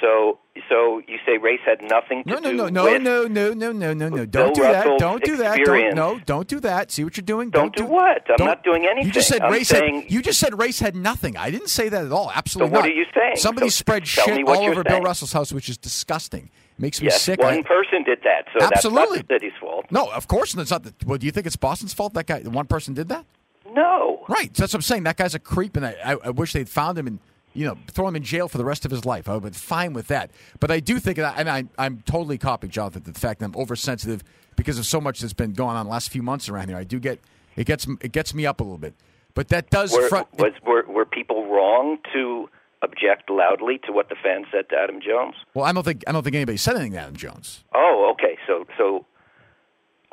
So, 0.00 0.38
so 0.68 1.00
you 1.06 1.18
say 1.26 1.38
race 1.38 1.60
had 1.64 1.82
nothing 1.82 2.24
to 2.24 2.30
No, 2.30 2.36
no, 2.38 2.50
do 2.50 2.56
no, 2.56 2.68
no, 2.68 2.84
with 2.84 3.02
no, 3.02 3.26
no, 3.26 3.52
no, 3.52 3.72
no, 3.72 3.92
no, 3.94 4.08
no. 4.08 4.26
Bill 4.26 4.26
Don't 4.26 4.54
do 4.54 4.62
that. 4.62 4.74
Russell's 4.84 5.00
Don't 5.00 5.24
do 5.24 5.36
that. 5.36 5.44
Don't, 5.52 5.60
experience. 5.60 5.94
no, 5.96 6.20
don't 6.26 6.48
do 6.48 6.60
that. 6.60 6.90
See 6.92 7.04
what 7.04 7.16
you're 7.16 7.22
doing. 7.24 7.50
Don't 7.50 7.74
do 7.74 7.84
what? 7.86 8.22
I'm 8.30 8.36
don't- 8.36 8.46
not 8.46 8.64
doing 8.64 8.82
You 8.84 8.88
just 8.90 8.98
anything. 9.06 9.22
said 9.22 9.42
I'm 9.42 9.52
race 9.52 9.68
saying- 9.68 10.02
had. 10.02 10.10
You 10.10 10.22
just 10.22 10.38
said 10.40 10.58
race 10.58 10.80
had 10.80 10.94
nothing. 10.96 11.36
I 11.36 11.50
didn't 11.50 11.68
say 11.68 11.88
that 11.88 12.04
at 12.04 12.12
all. 12.12 12.30
Absolutely 12.34 12.70
So 12.70 12.74
what 12.74 12.80
not. 12.86 12.90
are 12.90 12.94
you 12.94 13.04
saying? 13.14 13.36
Somebody 13.36 13.68
So 13.70 13.76
spread 13.78 14.04
tell 14.04 14.26
me 14.28 14.34
shit 14.36 14.46
what 14.46 14.56
all 14.58 14.62
you're 14.62 14.72
over 14.72 14.84
Bill 14.84 14.92
saying. 14.94 15.04
Russell's 15.04 15.32
house, 15.32 15.52
which 15.52 15.68
is 15.68 15.78
disgusting. 15.78 16.50
Makes 16.78 17.00
me 17.00 17.06
Yes, 17.08 17.22
sick. 17.22 17.40
one 17.40 17.54
I- 17.54 17.62
person 17.62 18.02
did 18.04 18.18
that, 18.24 18.44
so 18.52 18.66
Absolutely. 18.66 19.18
that's 19.18 19.28
not 19.28 19.28
the 19.28 19.34
city's 19.34 19.52
fault. 19.58 19.86
no, 19.90 20.10
of 20.12 20.28
course 20.28 20.54
it's 20.54 20.70
not. 20.70 20.82
The, 20.82 20.92
well, 21.06 21.16
do 21.16 21.24
you 21.26 21.32
think 21.32 21.46
it's 21.46 21.56
Boston's 21.56 21.94
fault 21.94 22.12
that 22.14 22.26
guy? 22.26 22.40
One 22.40 22.66
person 22.66 22.92
did 22.92 23.08
that. 23.08 23.24
No. 23.72 24.24
Right. 24.28 24.54
So 24.56 24.62
that's 24.62 24.72
what 24.74 24.78
I'm 24.78 24.82
saying. 24.82 25.02
That 25.04 25.16
guy's 25.16 25.34
a 25.34 25.38
creep, 25.38 25.76
and 25.76 25.86
I, 25.86 25.96
I, 26.04 26.16
I 26.24 26.30
wish 26.30 26.52
they'd 26.52 26.68
found 26.68 26.98
him 26.98 27.06
and 27.06 27.18
you 27.56 27.66
know 27.66 27.76
throw 27.88 28.06
him 28.08 28.16
in 28.16 28.22
jail 28.22 28.48
for 28.48 28.58
the 28.58 28.64
rest 28.64 28.84
of 28.84 28.90
his 28.90 29.04
life. 29.04 29.28
I 29.28 29.32
would 29.32 29.44
have 29.44 29.52
been 29.52 29.58
fine 29.58 29.92
with 29.92 30.08
that. 30.08 30.30
But 30.60 30.70
I 30.70 30.80
do 30.80 30.98
think, 30.98 31.18
and, 31.18 31.26
I, 31.26 31.34
and 31.36 31.48
I, 31.48 31.64
I'm 31.78 32.02
totally 32.06 32.38
copying 32.38 32.70
Jonathan 32.70 33.02
the 33.04 33.18
fact 33.18 33.40
that 33.40 33.46
I'm 33.46 33.56
oversensitive 33.56 34.22
because 34.56 34.78
of 34.78 34.86
so 34.86 35.00
much 35.00 35.20
that's 35.20 35.32
been 35.32 35.52
going 35.52 35.76
on 35.76 35.86
the 35.86 35.90
last 35.90 36.10
few 36.10 36.22
months 36.22 36.48
around 36.48 36.68
here. 36.68 36.76
I 36.76 36.84
do 36.84 36.98
get 36.98 37.20
it 37.56 37.64
gets 37.64 37.86
it 38.00 38.12
gets 38.12 38.34
me 38.34 38.46
up 38.46 38.60
a 38.60 38.62
little 38.64 38.78
bit. 38.78 38.94
But 39.34 39.48
that 39.48 39.68
does 39.68 39.92
Were, 39.92 40.08
front. 40.08 40.28
was, 40.38 40.52
were, 40.66 40.84
were 40.88 41.04
people 41.04 41.46
wrong 41.46 41.98
to 42.14 42.48
object 42.80 43.28
loudly 43.28 43.78
to 43.84 43.92
what 43.92 44.08
the 44.08 44.16
fans 44.22 44.46
said 44.50 44.68
to 44.70 44.76
Adam 44.76 44.98
Jones? 45.00 45.34
well, 45.54 45.64
I 45.66 45.72
don't 45.72 45.84
think 45.84 46.04
I 46.06 46.12
don't 46.12 46.22
think 46.22 46.36
anybody 46.36 46.56
said 46.56 46.74
anything 46.74 46.92
to 46.92 47.00
Adam 47.00 47.16
Jones. 47.16 47.62
Oh, 47.74 48.12
okay. 48.14 48.38
So, 48.46 48.64
so, 48.78 49.04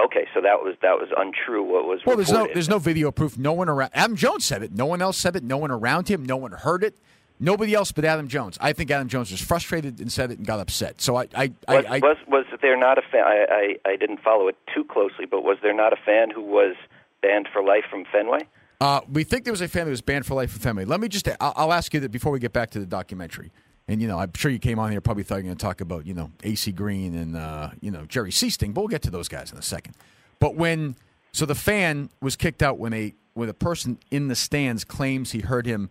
okay. 0.03 0.27
So 0.33 0.41
that 0.41 0.61
was 0.61 0.75
that 0.81 0.95
was 0.95 1.09
untrue. 1.15 1.63
What 1.63 1.85
was 1.85 2.01
Well, 2.05 2.17
there's 2.17 2.31
no 2.31 2.47
there's 2.53 2.69
no 2.69 2.79
video 2.79 3.11
proof. 3.11 3.37
No 3.37 3.53
one 3.53 3.69
around 3.69 3.91
Adam 3.93 4.17
Jones 4.17 4.43
said 4.43 4.61
it. 4.61 4.73
No 4.73 4.85
one 4.85 5.01
else 5.01 5.17
said 5.17 5.37
it. 5.37 5.43
No 5.43 5.57
one 5.57 5.71
around 5.71 6.09
him. 6.09 6.25
No 6.25 6.35
one 6.35 6.51
heard 6.51 6.83
it. 6.83 6.97
Nobody 7.43 7.73
else 7.73 7.91
but 7.91 8.05
Adam 8.05 8.29
Jones. 8.29 8.57
I 8.61 8.71
think 8.71 8.89
Adam 8.89 9.09
Jones 9.09 9.29
was 9.29 9.41
frustrated 9.41 9.99
and 9.99 10.09
said 10.11 10.31
it 10.31 10.37
and 10.37 10.47
got 10.47 10.59
upset. 10.59 11.01
So 11.01 11.17
I 11.17 11.27
I, 11.35 11.51
I, 11.67 11.75
was, 11.75 11.85
I 11.89 11.99
was 11.99 12.17
was 12.27 12.45
there 12.61 12.77
not 12.77 12.97
a 12.97 13.01
fan? 13.01 13.23
I, 13.25 13.77
I 13.85 13.89
I 13.91 13.95
didn't 13.97 14.21
follow 14.21 14.47
it 14.47 14.55
too 14.73 14.85
closely, 14.85 15.25
but 15.25 15.43
was 15.43 15.57
there 15.61 15.73
not 15.73 15.91
a 15.91 15.97
fan 15.97 16.31
who 16.31 16.41
was 16.41 16.75
banned 17.21 17.49
for 17.51 17.61
life 17.61 17.83
from 17.89 18.05
Fenway? 18.11 18.47
Uh, 18.79 19.01
we 19.11 19.23
think 19.23 19.45
there 19.45 19.53
was 19.53 19.61
a 19.61 19.67
fan 19.67 19.85
that 19.85 19.91
was 19.91 20.01
banned 20.01 20.25
for 20.25 20.33
life 20.33 20.51
from 20.51 20.59
Fenway. 20.59 20.83
Let 20.83 20.99
me 20.99 21.07
just, 21.07 21.27
I'll, 21.39 21.53
I'll 21.55 21.73
ask 21.73 21.93
you 21.93 22.01
that 22.01 22.11
before 22.11 22.33
we 22.33 22.39
get 22.39 22.51
back 22.51 22.69
to 22.71 22.79
the 22.79 22.85
documentary. 22.85 23.51
And, 23.87 24.01
you 24.01 24.09
know, 24.09 24.19
I'm 24.19 24.33
sure 24.35 24.51
you 24.51 24.59
came 24.59 24.77
on 24.77 24.91
here 24.91 24.99
probably 24.99 25.23
thought 25.23 25.35
you 25.35 25.43
were 25.43 25.47
going 25.47 25.57
to 25.57 25.65
talk 25.65 25.79
about, 25.79 26.05
you 26.05 26.13
know, 26.13 26.31
AC 26.43 26.73
Green 26.73 27.15
and, 27.15 27.37
uh, 27.37 27.69
you 27.79 27.91
know, 27.91 28.05
Jerry 28.05 28.31
Sichting, 28.31 28.73
but 28.73 28.81
we'll 28.81 28.89
get 28.89 29.01
to 29.03 29.09
those 29.09 29.29
guys 29.29 29.53
in 29.53 29.57
a 29.57 29.61
second. 29.61 29.95
But 30.39 30.55
when, 30.55 30.97
so 31.31 31.45
the 31.45 31.55
fan 31.55 32.09
was 32.21 32.35
kicked 32.35 32.61
out 32.61 32.77
when 32.77 32.93
a, 32.93 33.13
when 33.35 33.47
a 33.47 33.53
person 33.53 33.99
in 34.11 34.27
the 34.27 34.35
stands 34.35 34.83
claims 34.83 35.31
he 35.31 35.39
heard 35.39 35.65
him, 35.65 35.89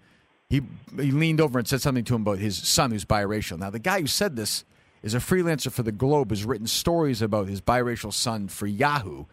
he, 0.52 0.60
he 1.00 1.10
leaned 1.10 1.40
over 1.40 1.58
and 1.58 1.66
said 1.66 1.80
something 1.80 2.04
to 2.04 2.14
him 2.14 2.20
about 2.20 2.36
his 2.36 2.58
son 2.58 2.90
who's 2.90 3.06
biracial. 3.06 3.58
Now, 3.58 3.70
the 3.70 3.78
guy 3.78 4.02
who 4.02 4.06
said 4.06 4.36
this 4.36 4.66
is 5.02 5.14
a 5.14 5.18
freelancer 5.18 5.72
for 5.72 5.82
the 5.82 5.92
Globe, 5.92 6.28
has 6.28 6.44
written 6.44 6.66
stories 6.66 7.22
about 7.22 7.48
his 7.48 7.62
biracial 7.62 8.12
son 8.12 8.48
for 8.48 8.66
Yahoo. 8.66 9.24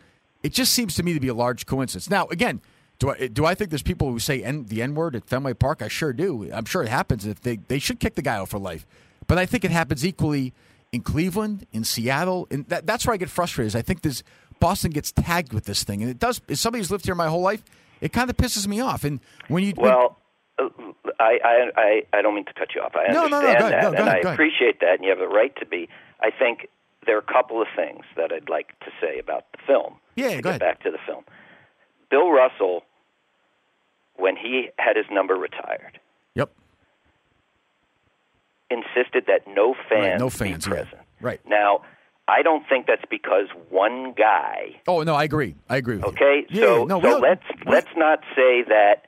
It 0.43 0.53
just 0.53 0.73
seems 0.73 0.95
to 0.95 1.03
me 1.03 1.13
to 1.13 1.19
be 1.19 1.27
a 1.27 1.33
large 1.33 1.65
coincidence. 1.65 2.09
Now, 2.09 2.27
again, 2.27 2.61
do 2.99 3.09
I 3.09 3.27
do 3.27 3.45
I 3.45 3.53
think 3.53 3.69
there's 3.69 3.83
people 3.83 4.09
who 4.09 4.19
say 4.19 4.41
N, 4.41 4.63
the 4.67 4.81
N 4.81 4.95
word 4.95 5.13
at 5.13 5.25
Fenway 5.25 5.55
Park? 5.55 5.81
I 5.81 5.89
sure 5.89 6.13
do. 6.13 6.49
I'm 6.53 6.63
sure 6.63 6.83
it 6.83 6.87
happens. 6.87 7.25
If 7.25 7.41
they 7.41 7.57
they 7.57 7.79
should 7.79 7.99
kick 7.99 8.15
the 8.15 8.21
guy 8.21 8.37
out 8.37 8.47
for 8.47 8.57
life, 8.57 8.87
but 9.27 9.37
I 9.37 9.45
think 9.45 9.65
it 9.65 9.71
happens 9.71 10.05
equally 10.05 10.53
in 10.93 11.01
Cleveland, 11.01 11.67
in 11.73 11.83
Seattle, 11.83 12.47
and 12.49 12.65
that, 12.69 12.87
that's 12.87 13.05
where 13.05 13.13
I 13.13 13.17
get 13.17 13.29
frustrated. 13.29 13.67
Is 13.67 13.75
I 13.75 13.81
think 13.81 14.03
this 14.03 14.23
Boston 14.61 14.91
gets 14.91 15.11
tagged 15.11 15.51
with 15.51 15.65
this 15.65 15.83
thing, 15.83 16.01
and 16.01 16.09
it 16.09 16.17
does. 16.17 16.39
As 16.47 16.61
somebody 16.61 16.79
who's 16.79 16.91
lived 16.91 17.03
here 17.03 17.15
my 17.15 17.27
whole 17.27 17.41
life, 17.41 17.61
it 17.99 18.13
kind 18.13 18.29
of 18.29 18.37
pisses 18.37 18.67
me 18.67 18.79
off. 18.79 19.03
And 19.03 19.19
when 19.49 19.65
you 19.65 19.73
Well, 19.75 20.18
I, 21.19 21.39
I 21.43 21.69
I 21.77 22.03
I 22.17 22.21
don't 22.21 22.35
mean 22.35 22.45
to 22.45 22.53
cut 22.53 22.69
you 22.75 22.81
off. 22.81 22.93
I 22.95 23.11
No, 23.11 23.27
no, 23.27 23.27
no, 23.27 23.37
understand 23.47 23.73
ahead. 23.73 23.83
that, 23.93 23.99
and 23.99 24.07
ahead, 24.09 24.25
I 24.25 24.31
appreciate 24.33 24.79
that, 24.81 24.95
and 24.95 25.03
you 25.03 25.09
have 25.09 25.19
the 25.19 25.27
right 25.27 25.55
to 25.57 25.65
be. 25.65 25.87
I 26.21 26.29
think 26.31 26.67
there 27.05 27.15
are 27.15 27.19
a 27.19 27.33
couple 27.33 27.61
of 27.61 27.67
things 27.75 28.03
that 28.17 28.31
I'd 28.33 28.49
like 28.49 28.77
to 28.81 28.91
say 29.01 29.19
about 29.19 29.45
the 29.53 29.59
film. 29.65 29.95
Yeah, 30.15 30.35
to 30.35 30.41
go 30.41 30.49
ahead. 30.49 30.59
back 30.59 30.83
to 30.83 30.91
the 30.91 30.97
film. 31.05 31.23
Bill 32.11 32.29
Russell, 32.31 32.83
when 34.15 34.35
he 34.35 34.69
had 34.77 34.95
his 34.97 35.05
number 35.11 35.35
retired, 35.35 35.99
Yep. 36.35 36.51
insisted 38.69 39.25
that 39.27 39.41
no 39.47 39.73
fans, 39.89 39.91
Right, 40.11 40.19
no 40.19 40.25
be 40.29 40.35
fans, 40.35 40.67
yeah. 40.67 40.73
present. 40.73 41.01
Right. 41.21 41.41
Now, 41.47 41.81
I 42.27 42.41
don't 42.43 42.67
think 42.67 42.85
that's 42.85 43.03
because 43.09 43.47
one 43.69 44.13
guy. 44.15 44.79
Oh 44.87 45.03
no, 45.03 45.15
I 45.15 45.23
agree. 45.23 45.55
I 45.69 45.77
agree 45.77 45.95
with 45.97 46.05
Okay, 46.05 46.45
you. 46.49 46.61
so 46.61 46.77
yeah, 46.79 46.83
no, 46.85 47.01
so 47.01 47.17
let's 47.19 47.43
let's 47.65 47.89
not 47.95 48.19
say 48.35 48.63
that 48.67 49.07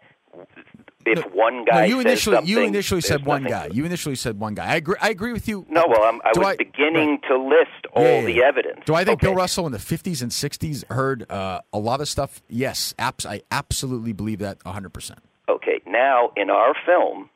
if 1.05 1.19
no, 1.25 1.31
one 1.33 1.65
guy 1.65 1.81
No, 1.81 1.85
you 1.85 1.99
initially 1.99 2.39
you 2.45 2.61
initially 2.61 3.01
said 3.01 3.25
one 3.25 3.43
guy. 3.43 3.69
You 3.71 3.85
initially 3.85 4.15
said 4.15 4.39
one 4.39 4.55
guy. 4.55 4.65
I 4.67 4.75
agree. 4.75 4.95
I 5.01 5.09
agree 5.09 5.33
with 5.33 5.47
you. 5.47 5.65
No, 5.69 5.85
well, 5.87 6.03
I'm, 6.03 6.21
I 6.23 6.31
Do 6.33 6.41
was 6.41 6.55
beginning 6.57 7.19
to 7.27 7.37
list 7.37 7.85
all 7.93 8.03
Yeah, 8.03 8.19
yeah, 8.19 8.25
the 8.25 8.33
yeah. 8.33 8.43
evidence. 8.45 8.79
Do 8.85 8.95
I 8.95 9.03
think 9.03 9.19
Okay. 9.19 9.27
Bill 9.27 9.35
Russell 9.35 9.65
in 9.65 9.71
the 9.71 9.77
50s 9.77 10.21
and 10.21 10.31
60s 10.31 10.87
heard 10.91 11.29
uh, 11.31 11.61
a 11.73 11.79
lot 11.79 12.01
of 12.01 12.07
stuff? 12.07 12.41
Yes, 12.49 12.93
abs- 12.99 13.25
I 13.25 13.41
absolutely 13.51 14.13
believe 14.13 14.39
that 14.39 14.59
100%. 14.59 15.17
Okay, 15.49 15.81
now 15.85 16.31
in 16.37 16.49
our 16.49 16.73
film, 16.85 17.29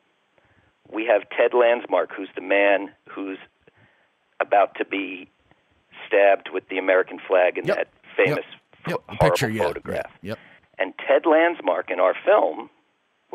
we 0.92 1.06
have 1.06 1.24
Ted 1.30 1.52
Landsmark, 1.52 2.08
who's 2.16 2.30
the 2.36 2.42
man 2.42 2.92
who's 3.10 3.38
about 4.40 4.76
to 4.76 4.86
be 4.86 5.30
stabbed 6.08 6.50
with 6.54 6.68
the 6.70 6.78
American 6.78 7.20
flag 7.28 7.58
in 7.58 7.66
Yep. 7.66 7.76
that 7.78 7.88
famous 8.16 8.46
Yep. 8.88 9.00
The 9.08 9.16
horrible 9.16 9.18
picture, 9.38 9.54
photograph. 9.58 10.12
Yep. 10.22 10.38
And 10.78 10.94
Ted 11.08 11.24
Landsmark 11.24 11.90
in 11.90 12.00
our 12.00 12.14
film, 12.26 12.70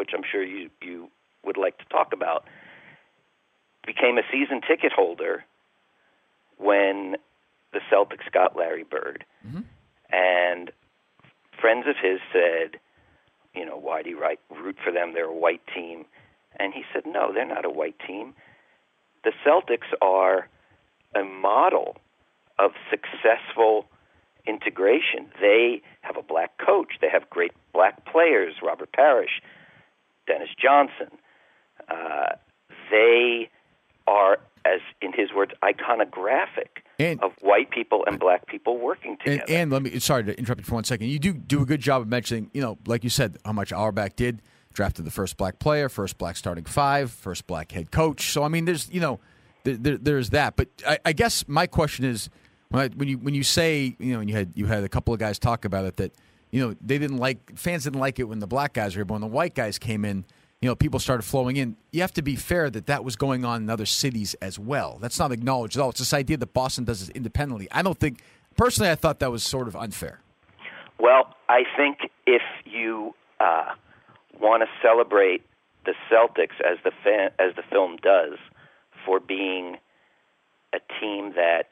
which 0.01 0.13
I'm 0.15 0.25
sure 0.25 0.43
you, 0.43 0.71
you 0.81 1.11
would 1.45 1.59
like 1.59 1.77
to 1.77 1.85
talk 1.91 2.15
about, 2.15 2.45
became 3.87 4.17
a 4.17 4.23
season 4.33 4.63
ticket 4.67 4.93
holder 4.93 5.45
when 6.57 7.17
the 7.75 7.81
Celtics 7.93 8.33
got 8.33 8.57
Larry 8.57 8.83
Bird. 8.83 9.27
Mm-hmm. 9.47 9.61
And 10.11 10.71
friends 11.61 11.85
of 11.87 11.97
his 12.03 12.19
said, 12.33 12.81
you 13.55 13.67
know, 13.67 13.77
why 13.77 14.03
do 14.03 14.09
you 14.09 14.19
write, 14.19 14.41
root 14.51 14.79
for 14.83 14.91
them? 14.91 15.13
They're 15.13 15.27
a 15.27 15.35
white 15.35 15.61
team. 15.75 16.07
And 16.59 16.73
he 16.73 16.83
said, 16.95 17.03
no, 17.07 17.31
they're 17.35 17.47
not 17.47 17.67
a 17.67 17.71
white 17.71 17.97
team. 18.07 18.33
The 19.23 19.33
Celtics 19.47 19.93
are 20.01 20.49
a 21.15 21.25
model 21.25 21.99
of 22.59 22.71
successful 22.89 23.85
integration. 24.47 25.29
They 25.43 25.83
have 26.01 26.17
a 26.17 26.23
black 26.23 26.57
coach. 26.57 26.95
They 27.03 27.11
have 27.11 27.29
great 27.29 27.53
black 27.75 28.11
players, 28.11 28.55
Robert 28.63 28.93
Parish, 28.93 29.43
Dennis 30.31 30.51
Johnson. 30.63 31.19
Uh, 31.89 32.37
they 32.91 33.49
are, 34.07 34.39
as 34.65 34.81
in 35.03 35.13
his 35.13 35.33
words, 35.35 35.53
iconographic 35.63 36.83
And- 36.99 37.21
of 37.23 37.33
white 37.41 37.71
people 37.71 38.05
and 38.07 38.19
black 38.19 38.47
people 38.47 38.79
working 38.79 39.17
together. 39.19 39.43
And, 39.49 39.51
and 39.51 39.73
let 39.73 39.83
me 39.83 39.99
sorry 39.99 40.25
to 40.25 40.39
interrupt 40.39 40.61
you 40.61 40.65
for 40.67 40.75
one 40.75 40.85
second. 40.85 41.09
You 41.09 41.19
do 41.19 41.33
do 41.33 41.63
a 41.63 41.67
good 41.67 41.81
job 41.81 42.03
of 42.03 42.09
mentioning, 42.09 42.51
you 42.53 42.61
know, 42.61 42.79
like 42.87 43.03
you 43.03 43.11
said, 43.11 43.39
how 43.45 43.53
much 43.53 43.73
Auerbach 43.73 44.15
did. 44.17 44.43
Drafted 44.73 45.05
the 45.05 45.11
first 45.11 45.37
black 45.37 45.59
player, 45.59 45.89
first 45.89 46.17
black 46.17 46.37
starting 46.37 46.65
five, 46.65 47.11
first 47.11 47.49
black 47.49 47.73
head 47.73 47.91
coach. 47.91 48.31
So 48.33 48.45
I 48.45 48.49
mean, 48.49 48.67
there's 48.67 48.89
you 48.93 49.01
know, 49.01 49.19
there, 49.65 49.77
there, 49.77 49.99
there's 49.99 50.31
that. 50.31 50.55
But 50.55 50.69
I, 50.87 50.99
I 51.07 51.13
guess 51.13 51.49
my 51.49 51.67
question 51.67 52.05
is, 52.05 52.31
when, 52.69 52.83
I, 52.83 52.89
when 52.95 53.09
you 53.09 53.19
when 53.19 53.35
you 53.35 53.43
say 53.43 53.97
you 53.99 54.13
know, 54.13 54.21
and 54.21 54.31
you 54.31 54.37
had 54.37 54.53
you 54.55 54.67
had 54.67 54.85
a 54.85 54.89
couple 54.89 55.13
of 55.13 55.19
guys 55.19 55.41
talk 55.41 55.65
about 55.65 55.87
it 55.87 55.97
that 55.97 56.13
you 56.51 56.61
know 56.61 56.75
they 56.81 56.99
didn't 56.99 57.19
like 57.19 57.57
fans 57.57 57.85
didn't 57.85 58.01
like 58.01 58.19
it 58.19 58.25
when 58.25 58.39
the 58.39 58.47
black 58.47 58.73
guys 58.73 58.95
were 58.95 59.01
here, 59.01 59.05
but 59.05 59.15
when 59.15 59.21
the 59.21 59.27
white 59.27 59.55
guys 59.55 59.79
came 59.79 60.05
in, 60.05 60.25
you 60.61 60.69
know, 60.69 60.75
people 60.75 61.01
started 61.01 61.23
flowing 61.23 61.57
in. 61.57 61.77
You 61.91 62.03
have 62.03 62.13
to 62.15 62.23
be 62.23 62.37
fair 62.37 62.69
that 62.71 62.87
that 62.87 63.05
was 63.05 63.17
going 63.17 63.45
on 63.45 63.63
in 63.63 63.71
other 63.71 63.87
cities 63.87 64.35
as 64.43 64.59
well. 64.59 64.99
That's 65.01 65.19
not 65.19 65.33
acknowledged 65.33 65.77
at 65.77 65.83
all. 65.83 65.91
It's 65.91 66.01
this 66.01 66.13
idea 66.13 66.37
that 66.37 66.53
Boston 66.53 66.85
does 66.85 67.01
this 67.01 67.09
independently. 67.11 67.69
I 67.73 67.83
don't 67.83 67.99
think 67.99 68.23
personally. 68.57 68.91
I 68.91 68.95
thought 68.95 69.21
that 69.21 69.31
was 69.31 69.43
sort 69.43 69.69
of 69.69 69.77
unfair. 69.77 70.21
Well, 70.99 71.35
I 71.49 71.63
think 71.77 72.11
if 72.27 72.43
you 72.67 73.15
uh, 73.41 73.75
want 74.39 74.63
to 74.63 74.69
celebrate 74.83 75.43
the 75.87 75.95
Celtics 76.13 76.61
as 76.61 76.77
the 76.85 76.93
fan, 77.03 77.31
as 77.39 77.57
the 77.57 77.63
film 77.71 77.97
does 78.03 78.39
for 79.07 79.19
being 79.19 79.79
a 80.75 80.79
team 81.01 81.33
that 81.37 81.71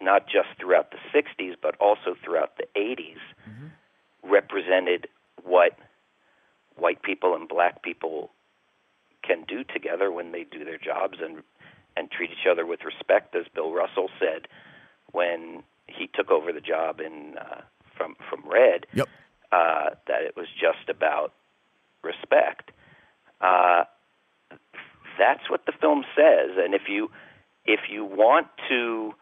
not 0.00 0.26
just 0.26 0.48
throughout 0.60 0.90
the 0.90 0.98
60s 1.18 1.54
but 1.60 1.74
also 1.80 2.14
throughout 2.24 2.56
the 2.56 2.66
80s 2.78 3.18
represented 4.22 5.08
what 5.44 5.78
white 6.76 7.02
people 7.02 7.34
and 7.34 7.48
black 7.48 7.82
people 7.82 8.30
can 9.22 9.44
do 9.46 9.64
together 9.64 10.10
when 10.12 10.32
they 10.32 10.44
do 10.44 10.64
their 10.64 10.78
jobs 10.78 11.18
and 11.20 11.42
and 11.96 12.10
treat 12.10 12.30
each 12.30 12.46
other 12.50 12.66
with 12.66 12.80
respect 12.84 13.34
as 13.34 13.46
Bill 13.54 13.72
Russell 13.72 14.10
said 14.20 14.48
when 15.12 15.62
he 15.86 16.08
took 16.12 16.30
over 16.30 16.52
the 16.52 16.60
job 16.60 17.00
in 17.00 17.36
uh, 17.38 17.62
from 17.96 18.16
from 18.28 18.42
Red 18.48 18.86
Yep. 18.92 19.08
uh, 19.52 19.90
that 20.06 20.22
it 20.22 20.36
was 20.36 20.46
just 20.60 20.88
about 20.90 21.32
respect. 22.02 22.70
Uh, 23.40 23.84
that's 25.18 25.48
what 25.48 25.64
the 25.66 25.72
film 25.80 26.04
says, 26.14 26.50
and 26.58 26.74
if 26.74 26.82
you 26.88 27.10
if 27.64 27.80
you 27.90 28.04
want 28.04 28.48
to 28.68 29.14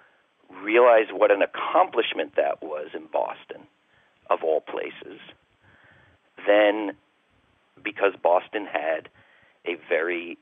realize 0.63 1.07
what 1.13 1.31
an 1.31 1.43
accomplishment 1.43 2.37
that 2.37 2.63
was 2.63 2.89
in 2.95 3.07
Boston, 3.13 3.63
of 4.31 4.43
all 4.43 4.61
places, 4.61 5.21
then 6.47 6.93
because 7.83 8.13
Boston 8.23 8.67
had 8.67 9.09
a 9.67 9.77
very 9.89 10.39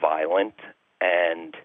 violent 0.00 0.54
and 1.00 1.56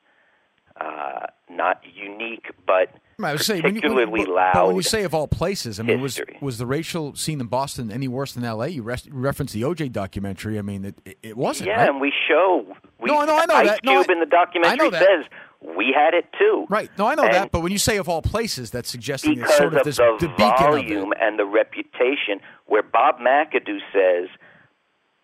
uh, 0.79 1.27
not 1.49 1.81
unique, 1.93 2.51
but 2.65 2.93
I 3.21 3.33
was 3.33 3.45
saying, 3.45 3.63
when 3.63 3.75
you, 3.75 3.81
particularly 3.81 4.25
when, 4.25 4.33
loud. 4.33 4.53
But 4.53 4.67
when 4.67 4.75
you 4.77 4.81
say 4.81 5.03
of 5.03 5.13
all 5.13 5.27
places, 5.27 5.79
I 5.79 5.83
mean, 5.83 6.01
was 6.01 6.15
history. 6.15 6.37
was 6.41 6.57
the 6.57 6.65
racial 6.65 7.15
scene 7.15 7.41
in 7.41 7.47
Boston 7.47 7.91
any 7.91 8.07
worse 8.07 8.33
than 8.33 8.43
L.A.? 8.43 8.69
You 8.69 8.83
rest, 8.83 9.07
referenced 9.11 9.53
the 9.53 9.63
O.J. 9.63 9.89
documentary. 9.89 10.57
I 10.57 10.61
mean, 10.61 10.85
it, 10.85 11.17
it, 11.21 11.37
wasn't. 11.37 11.67
Yeah, 11.67 11.81
right? 11.81 11.89
and 11.89 11.99
we 11.99 12.13
show. 12.27 12.65
We, 12.99 13.09
No, 13.09 13.25
no, 13.25 13.37
I 13.37 13.45
know 13.45 13.55
Ice 13.55 13.67
that. 13.67 13.83
No, 13.83 13.91
Cube 14.03 14.09
I- 14.09 14.13
in 14.13 14.19
the 14.19 14.25
documentary 14.25 14.79
I 14.79 14.83
know 14.83 14.89
that. 14.89 15.01
says 15.01 15.25
we 15.61 15.93
had 15.93 16.13
it 16.13 16.25
too. 16.37 16.65
Right. 16.69 16.89
No, 16.97 17.07
I 17.07 17.15
know 17.15 17.23
And 17.23 17.33
that. 17.33 17.51
But 17.51 17.61
when 17.61 17.71
you 17.71 17.77
say 17.77 17.97
of 17.97 18.07
all 18.07 18.21
places, 18.21 18.71
that's 18.71 18.89
suggesting 18.89 19.33
it's 19.33 19.41
because 19.41 19.57
sort 19.57 19.73
of 19.73 19.79
of 19.79 19.85
this 19.85 19.97
the 19.97 20.17
the 20.19 20.33
volume 20.37 21.13
and 21.19 21.37
the 21.37 21.45
reputation, 21.45 22.39
where 22.67 22.83
Bob 22.83 23.19
McAdoo 23.19 23.79
says 23.91 24.29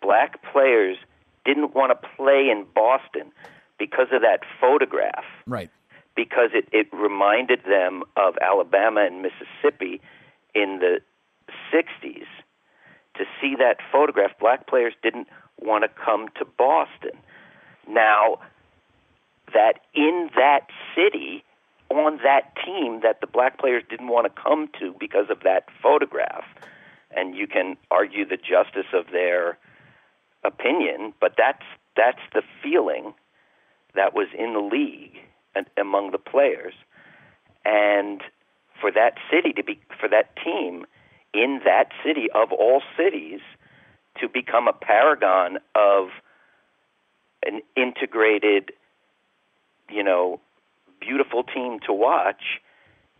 black 0.02 0.44
players 0.52 0.98
didn't 1.46 1.74
want 1.74 1.92
to 1.92 2.08
play 2.18 2.50
in 2.52 2.66
Boston 2.74 3.32
because 3.78 4.08
of 4.12 4.22
that 4.22 4.42
photograph. 4.60 5.26
Right. 5.46 5.70
because 6.16 6.52
it, 6.54 6.68
it 6.72 6.88
reminded 6.94 7.62
them 7.68 8.04
of 8.16 8.36
Alabama 8.42 9.06
and 9.06 9.22
Mississippi 9.22 10.02
in 10.54 10.80
the 10.80 11.02
60s. 11.74 12.26
To 13.18 13.24
see 13.40 13.56
that 13.58 13.78
photograph, 13.92 14.32
black 14.40 14.68
players 14.68 14.94
didn't 15.02 15.28
want 15.60 15.84
to 15.84 15.90
come 15.90 16.28
to 16.38 16.46
Boston. 16.46 17.18
Now, 17.88 18.40
that 19.54 19.80
in 19.94 20.30
that 20.36 20.68
city, 20.96 21.44
on 21.90 22.20
that 22.24 22.54
team, 22.66 23.02
that 23.04 23.22
the 23.22 23.28
black 23.28 23.58
players 23.58 23.84
didn't 23.90 24.08
want 24.08 24.26
to 24.26 24.42
come 24.42 24.68
to 24.80 24.94
because 25.00 25.30
of 25.30 25.44
that 25.44 25.66
photograph, 25.82 26.44
and 27.16 27.36
you 27.36 27.48
can 27.48 27.78
argue 27.92 28.26
the 28.28 28.38
justice 28.38 28.92
of 28.94 29.06
their 29.12 29.58
opinion, 30.44 31.14
but 31.22 31.36
that's 31.38 31.64
that's 31.96 32.20
the 32.34 32.42
feeling 32.62 33.14
that 33.96 34.14
was 34.14 34.28
in 34.38 34.54
the 34.54 34.60
league 34.60 35.18
and 35.56 35.66
among 35.78 36.12
the 36.12 36.18
players, 36.18 36.74
and 37.64 38.22
for 38.80 38.92
that 38.92 39.16
city 39.32 39.54
to 39.54 39.64
be 39.64 39.80
for 40.00 40.10
that 40.10 40.36
team 40.44 40.86
in 41.34 41.62
that 41.66 41.90
city 42.04 42.28
of 42.34 42.52
all 42.52 42.82
cities 42.98 43.42
to 44.20 44.30
become 44.30 44.68
a 44.68 44.74
paragon 44.74 45.58
of 45.76 46.10
an 47.46 47.62
integrated, 47.76 48.72
you 49.90 50.04
know, 50.04 50.40
beautiful 51.00 51.44
team 51.44 51.80
to 51.86 51.94
watch 51.94 52.60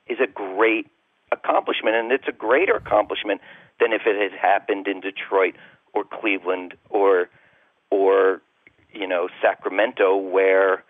is 0.08 0.18
a 0.22 0.28
great 0.28 0.88
accomplishment, 1.32 1.96
and 1.96 2.12
it's 2.12 2.28
a 2.28 2.32
greater 2.32 2.76
accomplishment 2.76 3.42
than 3.80 3.92
if 3.92 4.02
it 4.06 4.16
had 4.20 4.40
happened 4.40 4.88
in 4.88 5.02
Detroit 5.02 5.56
or 5.94 6.04
Cleveland 6.04 6.76
or 6.90 7.30
or 7.92 8.42
you 8.96 9.08
know 9.08 9.28
Sacramento, 9.42 10.18
where 10.18 10.84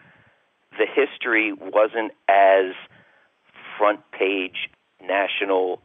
the 0.77 0.85
history 0.85 1.53
wasn't 1.53 2.11
as 2.29 2.73
front 3.77 3.99
page 4.11 4.69
national 5.01 5.81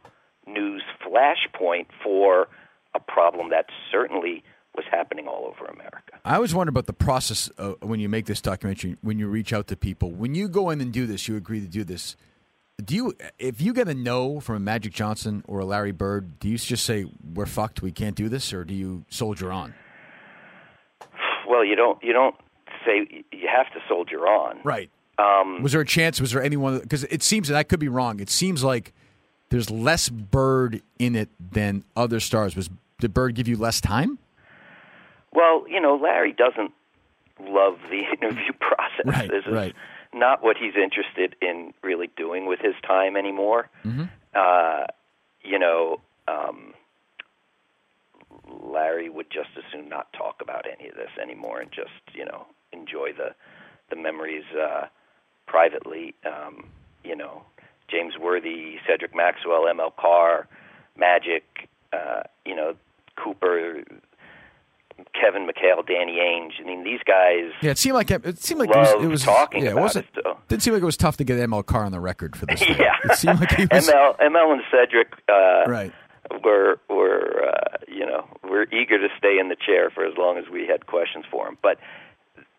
news 0.47 0.83
flashpoint 1.05 1.87
for 2.03 2.47
a 2.93 2.99
problem 2.99 3.49
that 3.51 3.65
certainly 3.91 4.43
was 4.75 4.85
happening 4.89 5.27
all 5.27 5.45
over 5.45 5.65
America. 5.65 6.19
I 6.23 6.35
always 6.35 6.55
wonder 6.55 6.69
about 6.69 6.85
the 6.85 6.93
process 6.93 7.49
uh, 7.57 7.73
when 7.81 7.99
you 7.99 8.07
make 8.07 8.25
this 8.25 8.41
documentary, 8.41 8.97
when 9.01 9.19
you 9.19 9.27
reach 9.27 9.51
out 9.51 9.67
to 9.67 9.75
people. 9.75 10.11
When 10.11 10.33
you 10.33 10.47
go 10.47 10.69
in 10.69 10.79
and 10.79 10.93
do 10.93 11.05
this, 11.05 11.27
you 11.27 11.35
agree 11.35 11.59
to 11.59 11.67
do 11.67 11.83
this. 11.83 12.15
Do 12.83 12.95
you, 12.95 13.13
if 13.37 13.61
you 13.61 13.73
get 13.73 13.87
a 13.87 13.93
no 13.93 14.39
from 14.39 14.55
a 14.55 14.59
Magic 14.59 14.93
Johnson 14.93 15.43
or 15.47 15.59
a 15.59 15.65
Larry 15.65 15.91
Bird, 15.91 16.39
do 16.39 16.47
you 16.47 16.57
just 16.57 16.85
say 16.85 17.05
we're 17.33 17.45
fucked, 17.45 17.81
we 17.81 17.91
can't 17.91 18.15
do 18.15 18.29
this, 18.29 18.53
or 18.53 18.63
do 18.63 18.73
you 18.73 19.05
soldier 19.09 19.51
on? 19.51 19.75
Well, 21.51 21.65
you 21.65 21.75
don't 21.75 22.01
you 22.01 22.13
don't 22.13 22.35
say 22.85 23.25
you 23.31 23.47
have 23.53 23.67
to 23.73 23.79
soldier 23.89 24.19
on. 24.25 24.59
Right. 24.63 24.89
Um, 25.19 25.61
Was 25.61 25.73
there 25.73 25.81
a 25.81 25.85
chance? 25.85 26.21
Was 26.21 26.31
there 26.31 26.41
anyone? 26.41 26.79
Because 26.79 27.03
it 27.03 27.21
seems, 27.21 27.49
and 27.49 27.57
I 27.57 27.63
could 27.63 27.79
be 27.79 27.89
wrong. 27.89 28.21
It 28.21 28.29
seems 28.29 28.63
like 28.63 28.93
there's 29.49 29.69
less 29.69 30.07
Bird 30.09 30.81
in 30.97 31.15
it 31.15 31.29
than 31.51 31.83
other 31.95 32.21
stars. 32.21 32.55
Was 32.55 32.69
did 32.99 33.13
Bird 33.13 33.35
give 33.35 33.47
you 33.49 33.57
less 33.57 33.81
time? 33.81 34.17
well, 35.33 35.65
you 35.67 35.79
know, 35.79 35.95
Larry 36.01 36.33
doesn't 36.33 36.71
love 37.39 37.77
the 37.89 38.03
interview 38.21 38.53
process. 38.59 39.05
Right, 39.05 39.29
this 39.29 39.45
is 39.45 39.53
right. 39.53 39.75
not 40.13 40.43
what 40.43 40.57
he's 40.57 40.75
interested 40.75 41.35
in 41.41 41.73
really 41.83 42.09
doing 42.15 42.45
with 42.45 42.59
his 42.59 42.75
time 42.85 43.15
anymore. 43.17 43.69
Mm-hmm. 43.85 44.05
Uh, 44.33 44.85
you 45.43 45.59
know, 45.59 45.99
um, 46.27 46.73
Larry 48.49 49.09
would 49.09 49.29
just 49.31 49.49
as 49.57 49.63
soon 49.71 49.89
not 49.89 50.11
talk 50.13 50.37
about 50.41 50.65
any 50.65 50.89
of 50.89 50.95
this 50.95 51.09
anymore 51.21 51.61
and 51.61 51.71
just, 51.71 52.15
you 52.15 52.25
know, 52.25 52.47
enjoy 52.73 53.11
the 53.13 53.35
the 53.89 53.95
memories 53.95 54.45
uh, 54.57 54.85
privately. 55.47 56.15
Um, 56.25 56.69
you 57.03 57.15
know, 57.15 57.43
James 57.89 58.13
Worthy, 58.19 58.77
Cedric 58.87 59.15
Maxwell, 59.15 59.65
ML 59.65 59.95
Carr, 59.95 60.47
Magic, 60.97 61.43
uh, 61.93 62.21
you 62.45 62.55
know, 62.55 62.75
Cooper, 63.21 63.83
Kevin 65.19 65.47
McHale, 65.47 65.85
Danny 65.85 66.17
Ainge. 66.17 66.53
I 66.59 66.63
mean, 66.63 66.83
these 66.83 67.01
guys. 67.05 67.51
Yeah, 67.61 67.71
it 67.71 67.77
seemed 67.77 67.95
like 67.95 68.11
it 68.11 68.39
seemed 68.39 68.59
like 68.59 68.69
it 68.69 68.75
was, 68.75 69.03
it 69.03 69.07
was 69.07 69.23
talking 69.23 69.63
yeah, 69.63 69.71
it 69.71 69.75
wasn't. 69.75 70.05
it. 70.15 70.25
Didn't 70.47 70.63
seem 70.63 70.73
like 70.73 70.81
it 70.81 70.85
was 70.85 70.97
tough 70.97 71.17
to 71.17 71.23
get 71.23 71.37
ML 71.37 71.65
Carr 71.65 71.85
on 71.85 71.91
the 71.91 71.99
record 71.99 72.35
for 72.35 72.45
this. 72.45 72.61
Yeah, 72.81 72.95
it 73.03 73.17
seemed 73.17 73.39
like 73.39 73.51
he 73.51 73.67
was 73.71 73.87
ML, 73.87 74.17
ML 74.19 74.53
and 74.53 74.61
Cedric 74.71 75.13
uh, 75.29 75.69
right. 75.69 75.93
Were 76.43 76.79
were 76.89 77.49
uh, 77.49 77.77
you 77.87 78.05
know 78.05 78.27
were 78.43 78.63
eager 78.71 78.97
to 78.97 79.07
stay 79.17 79.39
in 79.39 79.49
the 79.49 79.55
chair 79.55 79.89
for 79.89 80.05
as 80.05 80.13
long 80.17 80.37
as 80.37 80.45
we 80.51 80.67
had 80.67 80.85
questions 80.85 81.25
for 81.29 81.47
him. 81.47 81.57
But 81.61 81.79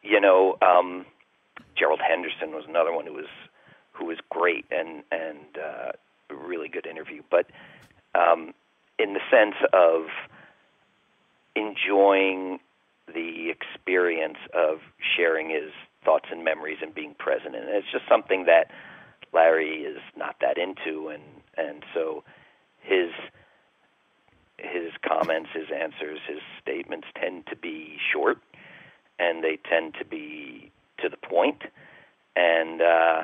you 0.03 0.21
know, 0.21 0.57
um, 0.63 1.07
Gerald 1.77 2.01
Henderson 2.07 2.51
was 2.51 2.65
another 2.69 2.93
one 2.93 3.07
who 3.07 3.15
was 3.15 3.31
who 3.93 4.07
was 4.07 4.19
great 4.31 4.65
and 4.71 5.03
and 5.11 5.57
uh, 5.57 5.93
a 6.31 6.35
really 6.35 6.69
good 6.69 6.87
interview. 6.87 7.23
But 7.31 7.47
um, 8.15 8.55
in 8.99 9.15
the 9.15 9.21
sense 9.31 9.57
of 9.73 10.07
enjoying 11.55 12.59
the 13.13 13.51
experience 13.51 14.39
of 14.55 14.79
sharing 15.17 15.51
his 15.51 15.71
thoughts 16.05 16.27
and 16.31 16.45
memories 16.45 16.79
and 16.83 16.95
being 16.95 17.15
present, 17.15 17.55
and 17.55 17.69
it's 17.69 17.91
just 17.93 18.05
something 18.09 18.47
that 18.47 18.71
Larry 19.33 19.83
is 19.83 19.99
not 20.17 20.37
that 20.41 20.59
into, 20.59 21.09
and 21.09 21.23
and 21.57 21.85
so 21.95 22.25
his 22.81 23.11
his 24.63 24.93
comments, 25.07 25.51
his 25.53 25.67
answers, 25.75 26.21
his 26.27 26.39
statements 26.61 27.07
tend 27.21 27.47
to 27.49 27.57
be 27.57 27.99
short, 28.13 28.39
and 29.19 29.43
they 29.43 29.59
tend 29.69 29.95
to 29.99 30.05
be 30.05 30.71
to 30.99 31.09
the 31.09 31.17
point, 31.17 31.63
and 32.37 32.81
uh, 32.81 33.23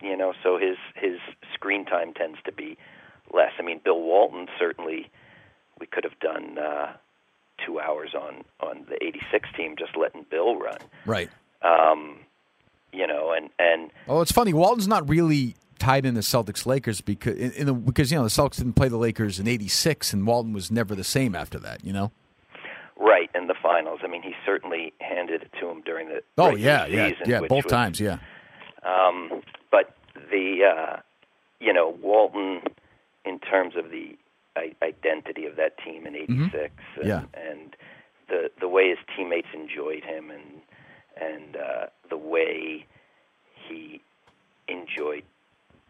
you 0.00 0.16
know, 0.16 0.32
so 0.42 0.58
his 0.58 0.76
his 0.94 1.18
screen 1.54 1.84
time 1.84 2.12
tends 2.14 2.38
to 2.44 2.52
be 2.52 2.76
less. 3.32 3.52
I 3.58 3.62
mean, 3.62 3.80
Bill 3.84 4.00
Walton 4.00 4.48
certainly 4.58 5.10
we 5.78 5.86
could 5.86 6.04
have 6.04 6.18
done 6.20 6.58
uh, 6.58 6.94
two 7.64 7.78
hours 7.78 8.14
on 8.14 8.44
on 8.60 8.86
the 8.88 9.02
'86 9.04 9.48
team 9.56 9.76
just 9.78 9.96
letting 9.96 10.24
Bill 10.30 10.56
run. 10.56 10.78
Right. 11.06 11.30
Um, 11.62 12.20
you 12.92 13.06
know, 13.06 13.32
and 13.32 13.50
and 13.58 13.90
Oh, 14.08 14.20
it's 14.20 14.32
funny. 14.32 14.52
Walton's 14.52 14.88
not 14.88 15.08
really 15.08 15.54
tied 15.78 16.04
in 16.06 16.14
the 16.14 16.20
Celtics 16.20 16.66
Lakers 16.66 17.00
because 17.00 17.36
in, 17.36 17.66
the, 17.66 17.74
because 17.74 18.10
you 18.12 18.18
know 18.18 18.24
the 18.24 18.30
Celtics 18.30 18.56
didn't 18.56 18.74
play 18.74 18.88
the 18.88 18.96
Lakers 18.96 19.38
in 19.40 19.46
'86, 19.48 20.12
and 20.12 20.26
Walton 20.26 20.52
was 20.52 20.70
never 20.70 20.94
the 20.94 21.04
same 21.04 21.34
after 21.34 21.58
that. 21.60 21.84
You 21.84 21.92
know. 21.92 22.12
right 22.98 23.30
in 23.34 23.46
the 23.48 23.54
finals. 23.62 24.00
I 24.04 24.06
mean, 24.08 24.22
he 24.22 24.34
certainly 24.46 24.92
handed 25.00 25.42
it 25.42 25.50
to 25.60 25.68
him 25.68 25.82
during 25.84 26.08
the 26.08 26.22
Oh 26.38 26.54
yeah, 26.54 26.86
yeah, 26.86 27.08
season, 27.10 27.24
yeah. 27.30 27.40
Both 27.40 27.64
was- 27.64 27.70
times, 27.72 28.00
yeah. 28.00 28.18
Um, 28.84 29.42
but 29.70 29.96
the 30.30 30.60
uh, 30.64 30.96
you 31.60 31.72
know 31.72 31.96
Walton, 32.02 32.62
in 33.24 33.38
terms 33.38 33.74
of 33.76 33.90
the 33.90 34.16
I- 34.56 34.74
identity 34.82 35.46
of 35.46 35.56
that 35.56 35.78
team 35.84 36.06
in 36.06 36.14
'86, 36.16 36.24
and, 36.34 36.50
Mm-hmm. 36.52 37.06
Yeah. 37.08 37.22
and 37.34 37.76
the 38.28 38.50
the 38.60 38.68
way 38.68 38.88
his 38.90 38.98
teammates 39.16 39.48
enjoyed 39.54 40.04
him, 40.04 40.30
and 40.30 40.60
and 41.20 41.56
uh, 41.56 41.86
the 42.08 42.16
way 42.16 42.86
he 43.68 44.00
enjoyed 44.68 45.22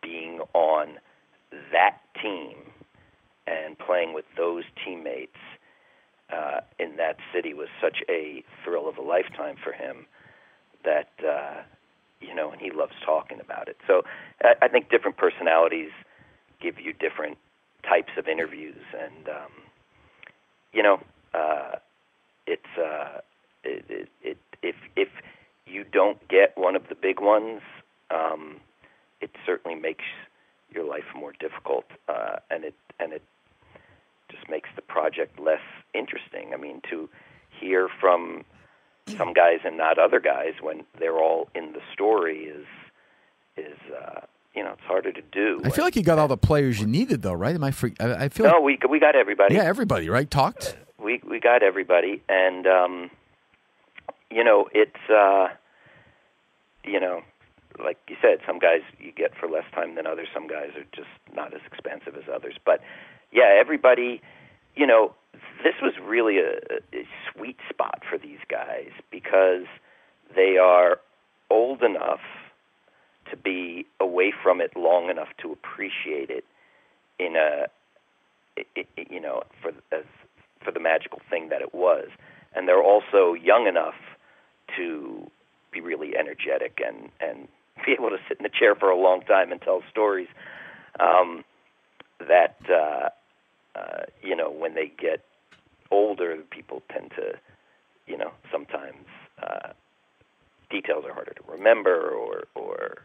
being 0.02 0.40
on 0.54 0.98
that 1.72 1.98
team 2.20 2.56
and 3.46 3.78
playing 3.78 4.14
with 4.14 4.24
those 4.36 4.64
teammates 4.84 5.36
uh, 6.32 6.60
in 6.78 6.96
that 6.96 7.16
city 7.34 7.52
was 7.54 7.68
such 7.80 7.98
a 8.08 8.42
thrill 8.64 8.88
of 8.88 8.96
a 8.96 9.02
lifetime 9.02 9.56
for 9.62 9.72
him 9.72 10.06
that 10.84 11.10
uh, 11.26 11.62
you 12.22 12.34
know, 12.34 12.50
and 12.50 12.60
he 12.60 12.70
loves 12.70 12.92
talking 13.04 13.40
about 13.40 13.68
it. 13.68 13.76
So 13.86 14.02
I, 14.42 14.68
think 14.68 14.90
different 14.90 15.16
personalities 15.16 15.90
give 16.60 16.78
you 16.78 16.92
different 16.92 17.36
types 17.82 18.12
of 18.16 18.28
interviews, 18.28 18.82
and 18.98 19.28
um, 19.28 19.52
you 20.72 20.82
know, 20.82 21.00
uh, 21.34 21.76
it's 22.46 22.62
uh, 22.78 23.18
it, 23.64 23.84
it, 23.88 24.08
it, 24.22 24.38
if 24.62 24.76
if 24.96 25.08
you 25.66 25.84
don't 25.84 26.26
get 26.28 26.56
one 26.56 26.76
of 26.76 26.88
the 26.88 26.94
big 26.94 27.20
ones, 27.20 27.60
um, 28.10 28.60
it 29.22 29.30
certainly 29.46 29.78
makes 29.78 30.04
your 30.70 30.85
life 30.85 31.04
more 31.14 31.32
difficult, 31.38 31.85
uh, 32.08 32.37
and 32.50 32.64
it 32.64 32.74
and 32.98 33.12
it 33.12 33.22
just 34.30 34.48
makes 34.50 34.68
the 34.76 34.82
project 34.82 35.38
less 35.38 35.61
interesting. 35.94 36.52
I 36.52 36.56
mean, 36.56 36.80
to 36.90 37.08
hear 37.61 37.88
from 38.00 38.44
some 39.16 39.32
guys 39.32 39.61
and 39.64 39.76
not 39.76 39.98
other 39.98 40.20
guys 40.20 40.54
when 40.61 40.85
they're 40.98 41.18
all 41.18 41.48
in 41.54 41.72
the 41.72 41.80
story 41.92 42.44
is 42.44 42.66
is 43.56 43.78
uh, 43.92 44.20
you 44.54 44.62
know 44.62 44.72
it's 44.72 44.82
harder 44.82 45.12
to 45.12 45.22
do. 45.32 45.61
I 45.64 45.70
feel 45.70 45.85
like 45.85 45.96
you 45.96 46.02
got 46.02 46.18
all 46.18 46.28
the 46.28 46.37
players 46.37 46.80
you 46.80 46.87
needed, 46.87 47.22
though, 47.22 47.32
right? 47.32 47.54
Am 47.54 47.64
I? 47.64 47.70
Free, 47.70 47.94
I, 48.00 48.24
I 48.24 48.28
feel. 48.28 48.46
no, 48.46 48.52
like, 48.61 48.62
we 48.62 48.78
we 48.88 49.00
got 49.00 49.14
everybody. 49.14 49.54
yeah, 49.54 49.62
everybody, 49.64 50.08
right? 50.08 50.30
Talked. 50.30 50.76
we 50.98 51.20
we 51.28 51.40
got 51.40 51.62
everybody, 51.62 52.22
and 52.28 52.66
um, 52.66 53.11
you 54.30 54.44
know 54.44 54.68
it's 54.72 55.11
uh, 55.11 55.48
you 56.85 57.00
know 57.00 57.22
like 57.82 57.98
you 58.08 58.16
said, 58.20 58.38
some 58.46 58.58
guys 58.58 58.80
you 58.98 59.12
get 59.12 59.32
for 59.38 59.48
less 59.48 59.64
time 59.74 59.94
than 59.94 60.06
others. 60.06 60.28
Some 60.32 60.46
guys 60.46 60.70
are 60.76 60.85
just 60.94 61.08
not 61.35 61.54
as 61.54 61.61
expensive 61.66 62.16
as 62.16 62.24
others. 62.32 62.54
But 62.64 62.80
yeah, 63.32 63.56
everybody, 63.58 64.20
you 64.76 64.87
know, 64.87 65.14
this 65.64 65.74
was 65.82 65.94
really 66.02 66.38
a, 66.38 66.58
a 66.94 67.06
sweet 67.32 67.56
spot 67.68 68.02
for 68.08 68.18
these 68.18 68.40
guys 68.48 68.90
because 69.11 69.64
they 70.35 70.56
are 70.58 70.98
old 71.50 71.82
enough 71.82 72.20
to 73.30 73.37
be 73.37 73.87
away 74.00 74.32
from 74.42 74.61
it 74.61 74.76
long 74.76 75.08
enough 75.11 75.28
to 75.40 75.52
appreciate 75.52 76.30
it 76.30 76.44
in 77.18 77.37
a 77.37 77.66
i- 78.58 78.66
i- 78.76 79.06
you 79.11 79.20
know 79.20 79.42
for 79.62 79.72
as 79.92 80.04
for 80.62 80.70
the 80.70 80.80
magical 80.80 81.20
thing 81.30 81.48
that 81.48 81.61
it 81.62 81.74
was 81.74 82.08
and 82.54 82.68
they're 82.68 82.82
also 82.82 83.35
young 83.35 83.66
enough 83.66 83.94
to 84.76 85.30
be 85.70 85.80
really 85.80 86.16
energetic 86.16 86.80
and 86.85 87.11
and 87.20 87.48
be 87.85 87.92
able 87.92 88.11
to 88.11 88.18
sit 88.28 88.38
in 88.38 88.42
the 88.42 88.50
chair 88.50 88.74
for 88.74 88.90
a 88.90 88.96
long 88.96 89.22
time 89.22 89.52
and 89.52 89.61
tell 89.61 89.82
stories 89.90 90.28
um 91.00 91.44
that 92.28 92.56
uh 92.70 93.08
uh 93.78 94.02
you 94.22 94.37
know 94.37 94.50
when 94.50 94.74
they 94.74 94.92
get 94.98 95.24
older 95.90 96.37
people 96.50 96.82
tend 96.92 97.11
to 97.11 97.32
you 98.06 98.16
know 98.16 98.30
sometimes 98.50 99.06
uh 99.42 99.72
details 100.70 101.04
are 101.06 101.12
harder 101.12 101.35
to 101.35 101.42
remember 101.50 102.11
or 102.11 102.44
or 102.54 103.02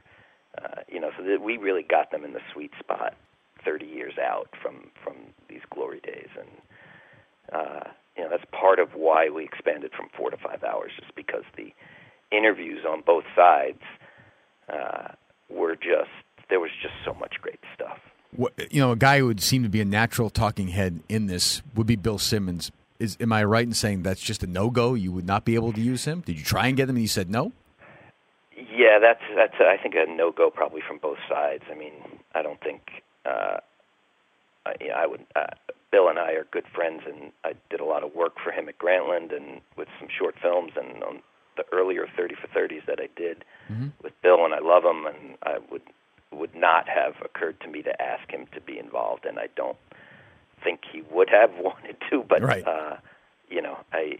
uh, 0.58 0.82
you 0.88 0.99
know 0.99 1.12
so 1.17 1.23
that 1.23 1.41
we 1.41 1.58
really 1.58 1.84
got 1.84 2.12
them 2.12 2.23
in 2.23 2.34
the 2.34 2.39
sweet 2.53 2.71
spot 2.80 3.15
30 3.63 3.86
years 3.86 4.13
out 4.17 4.49
from 4.62 4.89
from 5.03 5.15
these 5.49 5.62
glory 5.69 5.99
days. 5.99 6.30
And 6.39 6.49
uh, 7.53 7.84
you 8.15 8.23
know 8.23 8.30
that's 8.30 8.45
part 8.51 8.80
of 8.80 8.89
why 8.95 9.30
we 9.30 9.43
expanded 9.43 9.91
from 9.95 10.08
four 10.17 10.32
to 10.32 10.38
five 10.38 10.63
hours 10.63 10.91
just 10.99 11.13
because 11.15 11.43
the 11.56 11.73
interviews 12.32 12.86
on 12.88 13.01
both 13.06 13.25
sides 13.36 13.82
uh, 14.71 15.10
were 15.49 15.75
just 15.75 16.10
there 16.49 16.60
was 16.60 16.71
just 16.82 16.93
so 17.06 17.13
much 17.13 17.36
great 17.41 17.60
stuff 17.73 17.99
What, 18.36 18.53
you 18.71 18.80
know, 18.80 18.91
a 18.91 18.95
guy 18.95 19.19
who 19.19 19.27
would 19.27 19.41
seem 19.41 19.63
to 19.63 19.69
be 19.69 19.82
a 19.82 19.86
natural 19.86 20.30
talking 20.30 20.69
head 20.69 21.01
in 21.10 21.27
this 21.27 21.62
would 21.75 21.88
be 21.88 21.95
Bill 21.95 22.17
Simmons. 22.17 22.71
Is 22.99 23.17
am 23.19 23.32
I 23.32 23.43
right 23.43 23.65
in 23.65 23.73
saying 23.73 24.03
that's 24.03 24.21
just 24.21 24.43
a 24.43 24.47
no 24.47 24.69
go? 24.69 24.93
You 24.95 25.12
would 25.12 25.25
not 25.25 25.45
be 25.45 25.56
able 25.56 25.71
to 25.73 25.82
use 25.82 26.06
him. 26.06 26.21
Did 26.21 26.38
you 26.39 26.43
try 26.43 26.67
and 26.67 26.75
get 26.75 26.86
him, 26.86 26.95
and 26.95 26.97
he 26.97 27.08
said 27.08 27.30
no? 27.30 27.51
Yeah, 28.56 28.97
that's 28.99 29.21
that's 29.36 29.53
I 29.60 29.77
think 29.77 29.93
a 29.95 30.10
no 30.10 30.32
go 30.32 30.49
probably 30.49 30.82
from 30.82 30.97
both 30.97 31.19
sides. 31.30 31.63
I 31.71 31.75
mean, 31.75 31.93
I 32.34 32.41
don't 32.41 32.60
think 32.60 32.82
uh, 33.23 33.58
I, 34.65 34.73
you 34.82 34.88
know, 34.89 34.95
I 34.95 35.06
would. 35.06 35.25
Uh, 35.36 35.45
Bill 35.91 36.10
and 36.10 36.19
I 36.19 36.32
are 36.32 36.45
good 36.51 36.65
friends, 36.73 37.03
and 37.06 37.32
I 37.45 37.53
did 37.69 37.80
a 37.80 37.86
lot 37.86 38.03
of 38.03 38.13
work 38.13 38.34
for 38.43 38.51
him 38.51 38.67
at 38.67 38.77
Grantland 38.77 39.34
and 39.34 39.62
with 39.77 39.88
some 39.99 40.10
short 40.10 40.36
films 40.41 40.73
and 40.75 41.03
on 41.03 41.21
the 41.58 41.65
earlier 41.76 42.08
thirty 42.15 42.36
for 42.36 42.48
thirties 42.48 42.84
that 42.88 43.00
I 43.02 43.10
did 43.15 43.43
with 44.02 44.13
Bill, 44.22 44.46
and 44.46 44.54
I 44.54 44.60
love 44.60 44.84
him, 44.84 45.06
and 45.06 45.38
I 45.43 45.58
would 45.72 45.82
would 46.32 46.56
not 46.56 46.88
have 46.88 47.15
occurred 47.24 47.60
to 47.62 47.67
me 47.67 47.82
to 47.84 48.02
ask 48.02 48.30
him 48.32 48.46
to 48.54 48.62
be 48.62 48.78
involved, 48.80 49.26
and 49.26 49.39
I 49.39 49.48
don't 49.56 49.78
think 50.63 50.82
he 50.91 51.02
would 51.12 51.30
have 51.30 51.52
wanted 51.60 51.98
to, 52.10 52.24
but 52.28 52.41
Right. 52.41 52.65
uh, 52.67 52.98
you 53.50 53.62
know, 53.62 53.78
I 53.93 54.20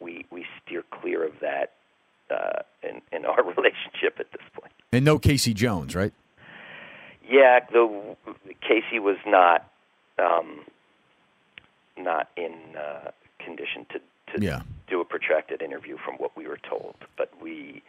we 0.00 0.24
we 0.30 0.44
steer 0.64 0.82
clear 0.90 1.24
of 1.24 1.34
that 1.40 1.72
uh, 2.30 2.62
in 2.82 3.00
in 3.12 3.24
our 3.26 3.42
relationship 3.56 4.18
at 4.18 4.30
this 4.32 4.42
point. 4.52 4.72
And 4.92 5.04
no 5.04 5.18
K.C. 5.18 5.54
Jones, 5.54 5.94
right? 5.94 6.12
Yeah, 7.28 7.60
the 7.72 8.16
K.C. 8.60 8.98
was 8.98 9.16
not 9.26 9.66
um, 10.18 10.60
not 11.96 12.28
in 12.36 12.52
uh, 12.76 13.10
condition 13.38 13.86
to 13.92 14.00
to 14.34 14.40
Yeah. 14.44 14.62
do 14.88 15.00
a 15.00 15.04
protracted 15.04 15.62
interview 15.62 15.96
from 15.98 16.14
what 16.16 16.36
we 16.36 16.46
were 16.46 16.58
told, 16.58 16.96
but 17.16 17.30
we 17.40 17.82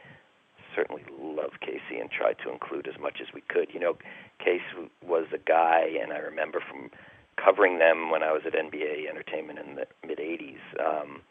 certainly 0.75 1.03
loved 1.19 1.59
K.C. 1.61 1.97
and 1.99 2.09
tried 2.09 2.37
to 2.39 2.51
include 2.51 2.87
as 2.87 2.97
much 2.99 3.21
as 3.21 3.33
we 3.33 3.41
could. 3.41 3.73
You 3.73 3.79
know, 3.79 3.97
Case 4.39 4.61
was 5.01 5.27
a 5.33 5.37
guy, 5.37 5.97
and 6.01 6.11
I 6.11 6.17
remember 6.17 6.59
from 6.59 6.89
covering 7.37 7.79
them 7.79 8.09
when 8.09 8.23
I 8.23 8.31
was 8.31 8.43
at 8.45 8.53
NBA 8.53 9.07
Entertainment 9.09 9.59
in 9.59 9.75
the 9.75 9.87
mid 10.05 10.19
'80s. 10.19 10.59
Um, 10.79 11.21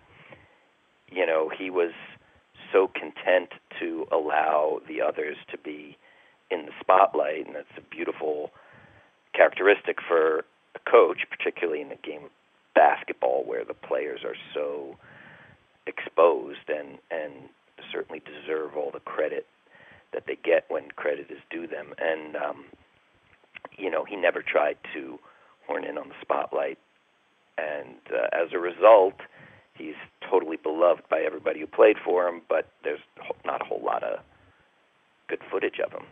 you 1.11 1.27
know, 1.27 1.49
he 1.49 1.71
was 1.71 1.93
so 2.73 2.89
content 2.89 3.51
to 3.81 4.07
allow 4.11 4.81
the 4.89 5.01
others 5.03 5.37
to 5.51 5.59
be 5.59 5.97
in 6.51 6.67
the 6.67 6.73
spotlight, 6.81 7.47
and 7.47 7.55
that's 7.55 7.77
a 7.77 7.81
beautiful 7.83 8.51
characteristic 9.35 9.99
for 10.07 10.45
a 10.75 10.91
coach, 10.91 11.27
particularly 11.31 11.81
in 11.81 11.89
the 11.89 11.97
game 11.97 12.25
of 12.25 12.31
basketball, 12.83 13.45
where 13.45 13.65
the 13.65 13.75
players 13.89 14.21
are 14.25 14.39
so 14.53 14.97
exposed 15.87 16.67
and 16.69 16.99
and 17.11 17.33
certainly 17.93 18.21
deserve 18.33 18.77
all 18.77 18.91
the 18.93 19.01
credit 19.15 19.47
that 20.13 20.25
they 20.27 20.37
get 20.51 20.65
when 20.69 20.91
credit 21.03 21.27
is 21.31 21.39
due 21.49 21.67
them. 21.67 21.95
And 21.99 22.37
um, 22.37 22.65
you 23.79 23.91
know, 23.91 24.05
he 24.05 24.17
never 24.17 24.43
tried 24.43 24.79
to 24.95 25.19
horn 25.67 25.85
in 25.85 25.97
on 25.97 26.09
the 26.09 26.19
spotlight, 26.21 26.79
and 27.57 27.97
uh, 28.11 28.29
as 28.33 28.49
a 28.53 28.59
result, 28.59 29.15
he's 29.75 30.01
totally 30.29 30.57
beloved 30.57 31.05
by 31.09 31.21
everybody 31.21 31.61
who 31.61 31.69
played 31.69 31.99
for 32.05 32.27
him. 32.27 32.43
But 32.49 32.65
there's 32.83 33.05
not 33.45 33.63
a 33.63 33.65
whole 33.65 33.83
lot 33.85 34.03
of 34.03 34.19
good 35.29 35.41
footage 35.51 35.79
of 35.85 35.93
him. 35.93 36.07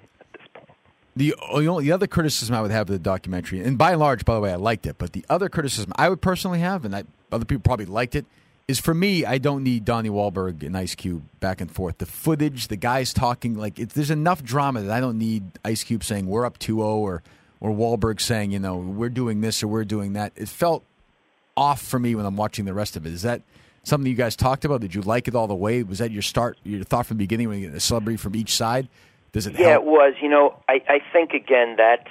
The 1.20 1.34
uh, 1.34 1.60
the 1.60 1.66
only 1.66 1.84
the 1.84 1.92
other 1.92 2.06
criticism 2.06 2.54
I 2.54 2.62
would 2.62 2.70
have 2.70 2.88
of 2.88 2.94
the 2.94 2.98
documentary, 2.98 3.60
and 3.60 3.76
by 3.76 3.90
and 3.90 4.00
large, 4.00 4.24
by 4.24 4.36
the 4.36 4.40
way, 4.40 4.52
I 4.52 4.56
liked 4.56 4.86
it. 4.86 4.96
But 4.96 5.12
the 5.12 5.22
other 5.28 5.50
criticism 5.50 5.92
I 5.96 6.08
would 6.08 6.22
personally 6.22 6.60
have, 6.60 6.86
and 6.86 6.96
I, 6.96 7.04
other 7.30 7.44
people 7.44 7.60
probably 7.60 7.84
liked 7.84 8.14
it, 8.14 8.24
is 8.66 8.80
for 8.80 8.94
me, 8.94 9.26
I 9.26 9.36
don't 9.36 9.62
need 9.62 9.84
Donnie 9.84 10.08
Wahlberg 10.08 10.62
and 10.62 10.74
Ice 10.78 10.94
Cube 10.94 11.22
back 11.38 11.60
and 11.60 11.70
forth. 11.70 11.98
The 11.98 12.06
footage, 12.06 12.68
the 12.68 12.76
guys 12.76 13.12
talking, 13.12 13.54
like 13.54 13.78
it, 13.78 13.90
there's 13.90 14.10
enough 14.10 14.42
drama 14.42 14.80
that 14.80 14.90
I 14.90 14.98
don't 14.98 15.18
need 15.18 15.42
Ice 15.62 15.84
Cube 15.84 16.04
saying 16.04 16.24
we're 16.24 16.46
up 16.46 16.58
2-0 16.58 16.78
or 16.78 17.22
or 17.60 17.70
Wahlberg 17.70 18.18
saying 18.18 18.52
you 18.52 18.58
know 18.58 18.78
we're 18.78 19.10
doing 19.10 19.42
this 19.42 19.62
or 19.62 19.68
we're 19.68 19.84
doing 19.84 20.14
that. 20.14 20.32
It 20.36 20.48
felt 20.48 20.84
off 21.54 21.82
for 21.82 21.98
me 21.98 22.14
when 22.14 22.24
I'm 22.24 22.36
watching 22.36 22.64
the 22.64 22.72
rest 22.72 22.96
of 22.96 23.04
it. 23.04 23.12
Is 23.12 23.20
that 23.22 23.42
something 23.84 24.10
you 24.10 24.16
guys 24.16 24.36
talked 24.36 24.64
about? 24.64 24.80
Did 24.80 24.94
you 24.94 25.02
like 25.02 25.28
it 25.28 25.34
all 25.34 25.48
the 25.48 25.54
way? 25.54 25.82
Was 25.82 25.98
that 25.98 26.12
your 26.12 26.22
start, 26.22 26.56
your 26.64 26.82
thought 26.82 27.04
from 27.04 27.18
the 27.18 27.24
beginning 27.24 27.50
when 27.50 27.60
you 27.60 27.68
get 27.68 27.76
a 27.76 27.80
celebrity 27.80 28.16
from 28.16 28.34
each 28.34 28.56
side? 28.56 28.88
Does 29.32 29.46
it 29.46 29.58
Yeah, 29.58 29.70
help? 29.70 29.84
it 29.84 29.88
was. 29.88 30.14
You 30.20 30.28
know, 30.28 30.56
I, 30.68 30.82
I 30.88 31.00
think 31.12 31.32
again 31.32 31.76
that's 31.76 32.08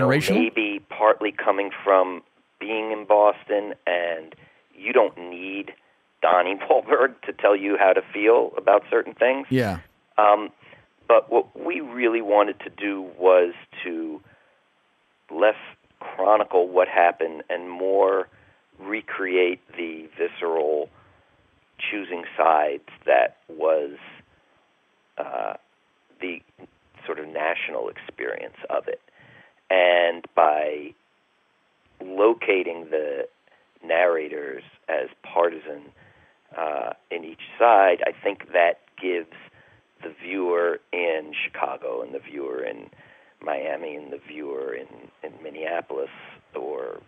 know, 0.00 0.08
maybe 0.40 0.80
partly 0.88 1.32
coming 1.32 1.70
from 1.84 2.22
being 2.60 2.92
in 2.92 3.04
Boston, 3.04 3.74
and 3.86 4.34
you 4.76 4.92
don't 4.92 5.16
need 5.18 5.72
Donnie 6.22 6.56
Wahlberg 6.70 7.20
to 7.22 7.32
tell 7.32 7.54
you 7.56 7.76
how 7.78 7.92
to 7.92 8.02
feel 8.12 8.52
about 8.56 8.84
certain 8.90 9.14
things. 9.14 9.46
Yeah. 9.50 9.78
Um, 10.16 10.50
but 11.06 11.30
what 11.30 11.58
we 11.58 11.80
really 11.80 12.22
wanted 12.22 12.58
to 12.60 12.70
do 12.70 13.02
was 13.18 13.52
to 13.84 14.20
less 15.30 15.56
chronicle 16.00 16.68
what 16.68 16.88
happened 16.88 17.42
and 17.50 17.70
more 17.70 18.28
recreate 18.78 19.60
the 19.76 20.08
visceral 20.18 20.88
choosing 21.78 22.24
sides 22.36 22.88
that 23.04 23.36
was 23.48 23.92
uh, 25.18 25.54
the 26.24 26.64
sort 27.06 27.18
of 27.18 27.26
national 27.28 27.88
experience 27.88 28.56
of 28.70 28.88
it. 28.88 29.00
And 29.70 30.24
by 30.34 30.94
locating 32.02 32.86
the 32.90 33.28
narrators 33.84 34.62
as 34.88 35.08
partisan 35.22 35.82
uh, 36.56 36.92
in 37.10 37.24
each 37.24 37.42
side, 37.58 38.02
I 38.06 38.12
think 38.22 38.52
that 38.52 38.80
gives 39.00 39.36
the 40.02 40.14
viewer 40.22 40.80
in 40.92 41.32
Chicago 41.44 42.02
and 42.02 42.14
the 42.14 42.18
viewer 42.18 42.62
in 42.62 42.88
Miami 43.42 43.96
and 43.96 44.12
the 44.12 44.20
viewer 44.26 44.74
in, 44.74 44.86
in 45.22 45.32
Minneapolis 45.42 46.10
or 46.54 47.00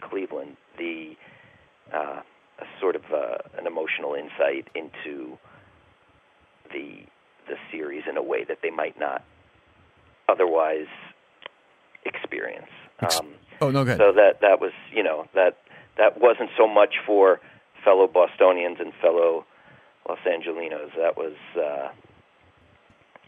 Cleveland 0.00 0.56
the 0.78 1.16
uh, 1.92 2.20
a 2.60 2.64
sort 2.80 2.96
of 2.96 3.02
uh, 3.12 3.38
an 3.56 3.66
emotional 3.66 4.14
insight 4.14 4.68
into 4.74 5.38
the 6.72 7.06
the 7.48 7.56
series 7.72 8.04
in 8.08 8.16
a 8.16 8.22
way 8.22 8.44
that 8.44 8.58
they 8.62 8.70
might 8.70 8.98
not 8.98 9.24
otherwise 10.28 10.86
experience. 12.04 12.66
Um, 13.00 13.28
Oh 13.60 13.70
no, 13.72 13.84
go 13.84 13.90
ahead. 13.90 13.98
so 13.98 14.12
that 14.12 14.40
that 14.40 14.60
was 14.60 14.70
you 14.94 15.02
know 15.02 15.26
that 15.34 15.58
that 15.96 16.20
wasn't 16.20 16.50
so 16.56 16.68
much 16.68 16.94
for 17.04 17.40
fellow 17.84 18.06
Bostonians 18.06 18.76
and 18.78 18.92
fellow 19.02 19.44
Los 20.08 20.18
Angelinos. 20.20 20.90
That 20.96 21.16
was 21.16 21.34
uh, 21.56 21.88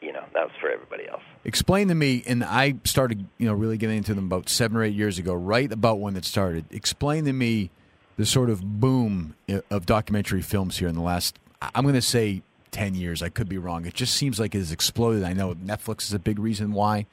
you 0.01 0.13
know 0.13 0.23
that 0.35 0.45
was 0.45 0.53
for 0.61 0.71
everybody 0.71 1.09
else. 1.09 1.23
Explain 1.45 1.89
to 1.89 1.97
me, 1.97 2.23
and 2.29 2.45
I 2.45 2.77
started, 2.85 3.27
you 3.39 3.47
know, 3.47 3.55
really 3.55 3.77
getting 3.77 3.97
into 3.97 4.15
them 4.15 4.27
about 4.27 4.49
seven 4.49 4.77
or 4.77 4.85
eight 4.85 4.95
years 4.95 5.19
ago, 5.19 5.35
right 5.35 5.71
about 5.73 5.99
when 5.99 6.17
it 6.17 6.25
started. 6.25 6.65
Explain 6.71 7.25
to 7.25 7.33
me 7.33 7.71
the 8.17 8.25
sort 8.27 8.51
of 8.51 8.63
boom 8.81 9.35
of 9.71 9.85
documentary 9.87 10.43
films 10.43 10.79
here 10.79 10.87
in 10.89 10.95
the 10.95 11.01
last, 11.01 11.39
I'm 11.75 11.83
going 11.83 11.95
to 11.95 12.03
say, 12.03 12.43
ten 12.71 12.95
years. 12.95 13.23
I 13.23 13.29
could 13.29 13.49
be 13.49 13.59
wrong. 13.59 13.87
It 13.87 13.95
just 13.95 14.15
seems 14.15 14.39
like 14.39 14.55
it 14.55 14.59
has 14.59 14.73
exploded. 14.73 15.25
I 15.25 15.33
know 15.33 15.55
Netflix 15.55 16.03
is 16.03 16.15
a 16.15 16.19
big 16.19 16.39
reason 16.39 16.73
why, 16.73 17.07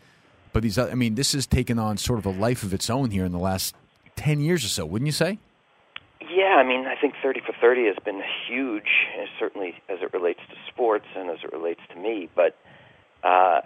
but 0.53 0.63
these, 0.63 0.77
I 0.77 0.93
mean, 0.93 1.15
this 1.15 1.33
has 1.33 1.45
taken 1.45 1.79
on 1.79 1.97
sort 1.97 2.19
of 2.19 2.25
a 2.25 2.31
life 2.31 2.63
of 2.63 2.73
its 2.73 2.89
own 2.89 3.11
here 3.11 3.25
in 3.25 3.31
the 3.31 3.39
last 3.39 3.75
ten 4.15 4.39
years 4.39 4.63
or 4.65 4.69
so. 4.69 4.85
Wouldn't 4.85 5.07
you 5.07 5.11
say? 5.13 5.39
Yeah, 6.29 6.55
I 6.57 6.63
mean, 6.63 6.85
I 6.85 6.99
think 6.99 7.13
30 7.21 7.41
for 7.45 7.53
30 7.59 7.85
has 7.85 7.95
been 8.03 8.21
huge, 8.47 9.07
uh, 9.19 9.25
certainly 9.39 9.75
as 9.87 9.99
it 10.01 10.13
relates 10.13 10.39
to 10.49 10.55
sports 10.67 11.05
and 11.15 11.29
as 11.29 11.37
it 11.43 11.53
relates 11.53 11.81
to 11.93 11.95
me. 11.95 12.29
But, 12.35 12.55
uh, 13.23 13.61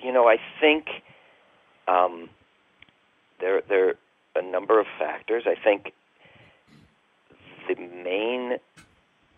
you 0.00 0.12
know, 0.12 0.28
I 0.28 0.36
think 0.60 0.86
um, 1.88 2.28
there, 3.40 3.62
there 3.68 3.88
are 3.88 3.94
a 4.36 4.42
number 4.42 4.78
of 4.78 4.86
factors. 4.98 5.44
I 5.46 5.56
think 5.62 5.92
the 7.68 7.74
main, 7.76 8.58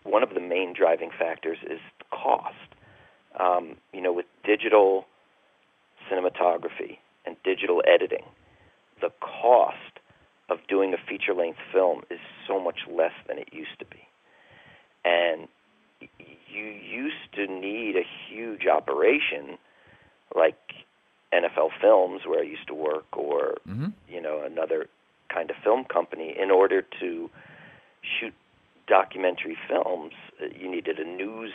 one 0.03 0.23
of 0.23 0.33
the 0.33 0.39
main 0.39 0.73
driving 0.73 1.09
factors 1.17 1.57
is 1.69 1.79
cost. 2.11 2.55
Um, 3.39 3.77
you 3.93 4.01
know, 4.01 4.13
with 4.13 4.25
digital 4.45 5.05
cinematography 6.11 6.97
and 7.25 7.35
digital 7.43 7.81
editing, 7.87 8.25
the 9.01 9.09
cost 9.19 9.99
of 10.49 10.59
doing 10.67 10.93
a 10.93 10.97
feature 10.97 11.33
length 11.33 11.59
film 11.71 12.01
is 12.09 12.19
so 12.47 12.59
much 12.59 12.79
less 12.89 13.13
than 13.27 13.37
it 13.37 13.49
used 13.51 13.79
to 13.79 13.85
be. 13.85 14.01
And 15.05 15.47
you 16.47 16.65
used 16.65 17.33
to 17.35 17.47
need 17.47 17.95
a 17.95 18.05
huge 18.29 18.67
operation 18.67 19.57
like 20.35 20.57
NFL 21.33 21.69
Films, 21.81 22.21
where 22.25 22.41
I 22.41 22.43
used 22.43 22.67
to 22.67 22.75
work, 22.75 23.05
or 23.13 23.55
you 24.07 24.21
know 24.21 24.43
another 24.45 24.87
kind 25.33 25.49
of 25.49 25.55
film 25.63 25.85
company, 25.85 26.35
in 26.39 26.51
order 26.51 26.83
to 26.99 27.29
shoot 28.01 28.33
documentary 28.87 29.57
films. 29.67 30.13
uh, 30.41 30.47
You 30.57 30.69
needed 30.69 30.99
a 30.99 31.05
news 31.05 31.53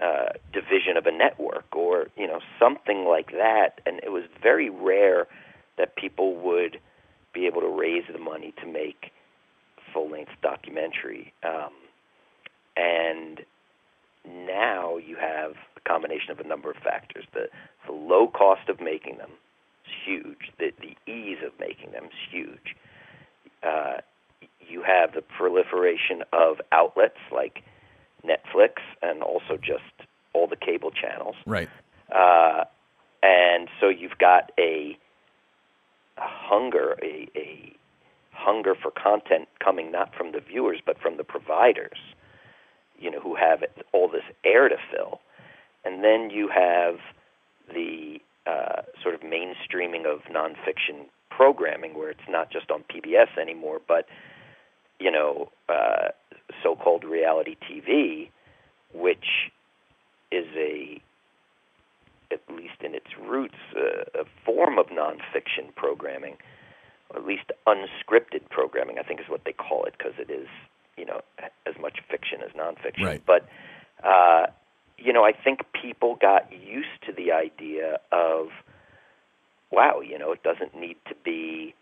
uh, 0.00 0.30
division 0.52 0.96
of 0.96 1.06
a 1.06 1.12
network, 1.12 1.76
or 1.76 2.08
you 2.16 2.26
know 2.26 2.40
something 2.58 3.04
like 3.04 3.30
that, 3.32 3.80
and 3.86 4.00
it 4.02 4.10
was 4.10 4.24
very 4.42 4.68
rare 4.68 5.26
that 5.78 5.96
people 5.96 6.34
would 6.36 6.78
be 7.32 7.46
able 7.46 7.60
to 7.60 7.68
raise 7.68 8.04
the 8.12 8.18
money 8.18 8.52
to 8.60 8.66
make 8.66 9.12
full 9.92 10.10
length 10.10 10.32
documentary. 10.42 11.32
Um, 11.44 11.72
and 12.76 13.40
now 14.26 14.96
you 14.96 15.16
have 15.16 15.52
a 15.76 15.80
combination 15.88 16.30
of 16.30 16.40
a 16.40 16.46
number 16.46 16.70
of 16.70 16.76
factors. 16.76 17.24
The, 17.32 17.48
the 17.86 17.92
low 17.92 18.28
cost 18.28 18.68
of 18.68 18.80
making 18.80 19.18
them 19.18 19.30
is 19.86 19.92
huge, 20.06 20.52
the, 20.58 20.72
the 20.80 20.96
ease 21.10 21.38
of 21.44 21.52
making 21.58 21.92
them 21.92 22.04
is 22.04 22.18
huge. 22.30 22.76
Uh, 23.62 23.98
you 24.72 24.82
have 24.82 25.12
the 25.12 25.22
proliferation 25.22 26.22
of 26.32 26.60
outlets 26.72 27.18
like 27.30 27.62
Netflix 28.24 28.80
and 29.02 29.22
also 29.22 29.56
just 29.56 30.08
all 30.32 30.46
the 30.46 30.56
cable 30.56 30.90
channels. 30.90 31.36
Right. 31.46 31.68
Uh, 32.10 32.64
and 33.22 33.68
so 33.80 33.88
you've 33.88 34.18
got 34.18 34.50
a, 34.58 34.96
a 36.16 36.20
hunger, 36.20 36.96
a, 37.02 37.28
a 37.36 37.76
hunger 38.32 38.74
for 38.74 38.90
content 38.90 39.48
coming 39.62 39.92
not 39.92 40.14
from 40.14 40.32
the 40.32 40.40
viewers 40.40 40.78
but 40.84 40.98
from 40.98 41.16
the 41.16 41.24
providers, 41.24 41.98
you 42.98 43.10
know, 43.10 43.20
who 43.20 43.36
have 43.36 43.62
all 43.92 44.08
this 44.08 44.24
air 44.44 44.68
to 44.68 44.76
fill. 44.90 45.20
And 45.84 46.02
then 46.02 46.30
you 46.30 46.48
have 46.48 46.96
the 47.72 48.20
uh, 48.46 48.82
sort 49.02 49.14
of 49.14 49.20
mainstreaming 49.20 50.06
of 50.06 50.20
nonfiction 50.32 51.06
programming, 51.30 51.94
where 51.94 52.10
it's 52.10 52.28
not 52.28 52.50
just 52.50 52.70
on 52.70 52.84
PBS 52.84 53.38
anymore, 53.40 53.80
but 53.86 54.06
you 55.02 55.10
know, 55.10 55.50
uh, 55.68 56.08
so-called 56.62 57.02
reality 57.04 57.56
TV, 57.68 58.30
which 58.94 59.50
is 60.30 60.46
a, 60.56 61.00
at 62.30 62.40
least 62.54 62.82
in 62.84 62.94
its 62.94 63.08
roots, 63.20 63.58
a, 63.76 64.20
a 64.20 64.24
form 64.44 64.78
of 64.78 64.86
nonfiction 64.86 65.74
programming, 65.74 66.36
or 67.10 67.18
at 67.18 67.26
least 67.26 67.50
unscripted 67.66 68.48
programming. 68.48 68.98
I 68.98 69.02
think 69.02 69.20
is 69.20 69.28
what 69.28 69.44
they 69.44 69.52
call 69.52 69.84
it 69.84 69.94
because 69.98 70.14
it 70.18 70.30
is, 70.30 70.46
you 70.96 71.04
know, 71.04 71.20
as 71.66 71.74
much 71.80 71.98
fiction 72.08 72.40
as 72.44 72.52
nonfiction. 72.52 73.04
Right. 73.04 73.22
But 73.26 73.48
uh, 74.04 74.46
you 74.98 75.12
know, 75.12 75.24
I 75.24 75.32
think 75.32 75.60
people 75.80 76.16
got 76.20 76.48
used 76.52 77.02
to 77.06 77.12
the 77.12 77.32
idea 77.32 77.98
of, 78.12 78.48
wow, 79.72 80.00
you 80.00 80.18
know, 80.18 80.32
it 80.32 80.42
doesn't 80.44 80.78
need 80.78 80.96
to 81.08 81.14
be 81.24 81.74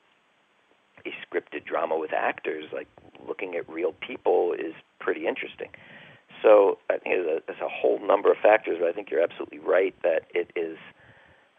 a 1.07 1.11
scripted 1.27 1.65
drama 1.65 1.99
with 1.99 2.13
actors. 2.13 2.65
Like 2.73 2.89
looking 3.27 3.55
at 3.55 3.69
real 3.69 3.93
people 4.07 4.53
is 4.53 4.75
pretty 4.99 5.27
interesting. 5.27 5.69
So 6.43 6.79
I 6.89 6.95
think 6.99 7.15
there's 7.17 7.27
a, 7.27 7.43
there's 7.47 7.61
a 7.61 7.69
whole 7.69 7.99
number 8.07 8.31
of 8.31 8.39
factors, 8.39 8.79
but 8.81 8.89
I 8.89 8.93
think 8.93 9.11
you're 9.11 9.23
absolutely 9.23 9.59
right 9.59 9.95
that 10.03 10.23
it 10.35 10.51
is. 10.57 10.79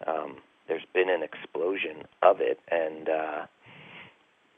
Um, 0.08 0.38
there's 0.68 0.86
been 0.94 1.10
an 1.10 1.22
explosion 1.22 2.04
of 2.24 2.38
it, 2.40 2.60
and 2.72 3.10
uh, 3.10 3.46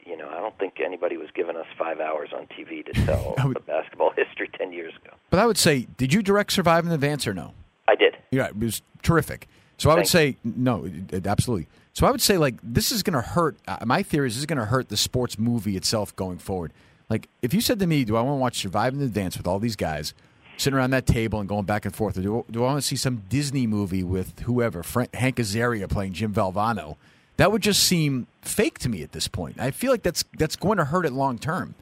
you 0.06 0.16
know 0.16 0.28
I 0.28 0.40
don't 0.40 0.56
think 0.58 0.74
anybody 0.84 1.16
was 1.16 1.28
giving 1.34 1.56
us 1.56 1.66
five 1.78 2.00
hours 2.00 2.30
on 2.34 2.46
TV 2.46 2.84
to 2.86 2.92
tell 3.06 3.34
would- 3.44 3.56
the 3.56 3.60
basketball 3.60 4.10
history 4.16 4.48
ten 4.56 4.72
years 4.72 4.94
ago. 5.04 5.14
But 5.30 5.40
I 5.40 5.46
would 5.46 5.58
say, 5.58 5.86
did 5.96 6.12
you 6.14 6.22
direct 6.22 6.52
Survive 6.52 6.84
and 6.84 6.92
Advance 6.94 7.26
or 7.26 7.34
no? 7.34 7.52
I 7.88 7.94
did. 7.96 8.16
Yeah, 8.30 8.46
it 8.46 8.56
was 8.58 8.80
terrific. 9.02 9.46
So 9.78 9.90
I 9.90 9.94
would 9.94 10.06
say 10.06 10.36
no, 10.44 10.88
absolutely. 11.24 11.68
So 11.92 12.06
I 12.06 12.10
would 12.10 12.22
say 12.22 12.38
like 12.38 12.56
this 12.62 12.90
is 12.92 13.02
going 13.02 13.14
to 13.14 13.28
hurt. 13.28 13.56
Uh, 13.66 13.78
my 13.84 14.02
theory 14.02 14.28
is 14.28 14.34
this 14.34 14.40
is 14.40 14.46
going 14.46 14.58
to 14.58 14.64
hurt 14.66 14.88
the 14.88 14.96
sports 14.96 15.38
movie 15.38 15.76
itself 15.76 16.14
going 16.16 16.38
forward. 16.38 16.72
Like 17.08 17.28
if 17.42 17.52
you 17.54 17.60
said 17.60 17.78
to 17.80 17.86
me, 17.86 18.04
"Do 18.04 18.16
I 18.16 18.22
want 18.22 18.36
to 18.36 18.40
watch 18.40 18.58
Survive 18.58 18.94
and 18.94 19.02
Advance 19.02 19.36
with 19.36 19.46
all 19.46 19.58
these 19.58 19.76
guys 19.76 20.14
sitting 20.56 20.76
around 20.76 20.90
that 20.90 21.06
table 21.06 21.40
and 21.40 21.48
going 21.48 21.64
back 21.64 21.84
and 21.84 21.94
forth, 21.94 22.16
or 22.16 22.22
do, 22.22 22.44
do 22.50 22.62
I 22.62 22.66
want 22.66 22.78
to 22.78 22.86
see 22.86 22.96
some 22.96 23.24
Disney 23.28 23.66
movie 23.66 24.04
with 24.04 24.40
whoever 24.40 24.82
Frank, 24.82 25.14
Hank 25.14 25.36
Azaria 25.36 25.88
playing 25.88 26.12
Jim 26.12 26.32
Valvano?" 26.32 26.96
That 27.36 27.50
would 27.50 27.62
just 27.62 27.82
seem 27.82 28.28
fake 28.42 28.78
to 28.80 28.88
me 28.88 29.02
at 29.02 29.10
this 29.10 29.26
point. 29.26 29.58
I 29.58 29.72
feel 29.72 29.90
like 29.90 30.02
that's 30.02 30.24
that's 30.38 30.56
going 30.56 30.78
to 30.78 30.84
hurt 30.84 31.04
it 31.04 31.12
long 31.12 31.38
term. 31.38 31.74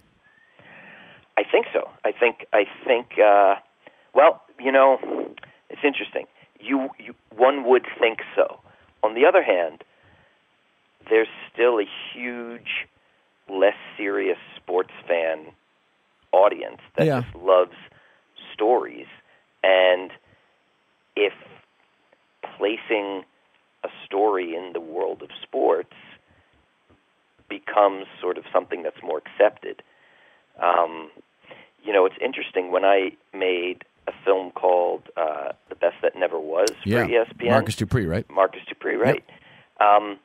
I 1.37 1.45
think 1.45 1.67
so. 1.73 1.91
I 2.05 2.13
think 2.13 2.47
I 2.53 2.65
think 2.87 3.19
uh, 3.19 3.57
well, 4.15 4.43
you 4.59 4.73
know, 4.73 4.99
it's 5.71 5.83
interesting. 5.85 6.27
You, 6.63 6.91
you 6.99 7.15
one 7.37 7.65
would 7.69 7.87
think 7.99 8.21
so. 8.37 8.61
On 9.03 9.15
the 9.15 9.27
other 9.27 9.43
hand, 9.43 9.83
there's 11.11 11.29
still 11.53 11.79
a 11.81 11.87
huge 12.15 12.87
less 13.49 13.75
serious 13.97 14.39
sports 14.57 14.93
fan 15.07 15.47
audience 16.33 16.81
that 16.97 17.07
Yeah. 17.07 17.23
just 17.23 17.35
loves 17.35 17.77
stories 18.55 19.07
and 19.63 20.11
if 21.17 21.33
placing 22.57 23.25
a 23.85 23.89
story 24.07 24.55
in 24.55 24.73
the 24.73 24.81
world 24.81 25.23
of 25.23 25.31
sports 25.43 25.95
becomes 27.49 28.07
sort 28.21 28.39
of 28.39 28.45
something 28.53 28.83
that's 28.83 29.03
more 29.03 29.19
accepted. 29.19 29.83
Um, 30.63 31.11
you 31.83 31.93
know, 31.93 32.07
it's 32.07 32.17
interesting 32.21 32.71
when 32.71 32.85
I 32.85 33.13
made 33.35 33.85
a 34.07 34.13
film 34.25 34.51
called 34.53 35.03
uh, 35.17 35.53
"The 35.69 35.75
Best 35.75 35.97
That 36.03 36.17
Never 36.17 36.39
Was" 36.39 36.71
for 36.83 36.89
Yeah, 36.89 37.07
ESPN. 37.07 37.51
Marcus 37.51 37.77
Dupree, 37.77 38.07
right? 38.07 38.29
Marcus 38.31 38.63
Dupree, 38.69 38.97
right? 38.97 39.25
Um, 39.81 40.19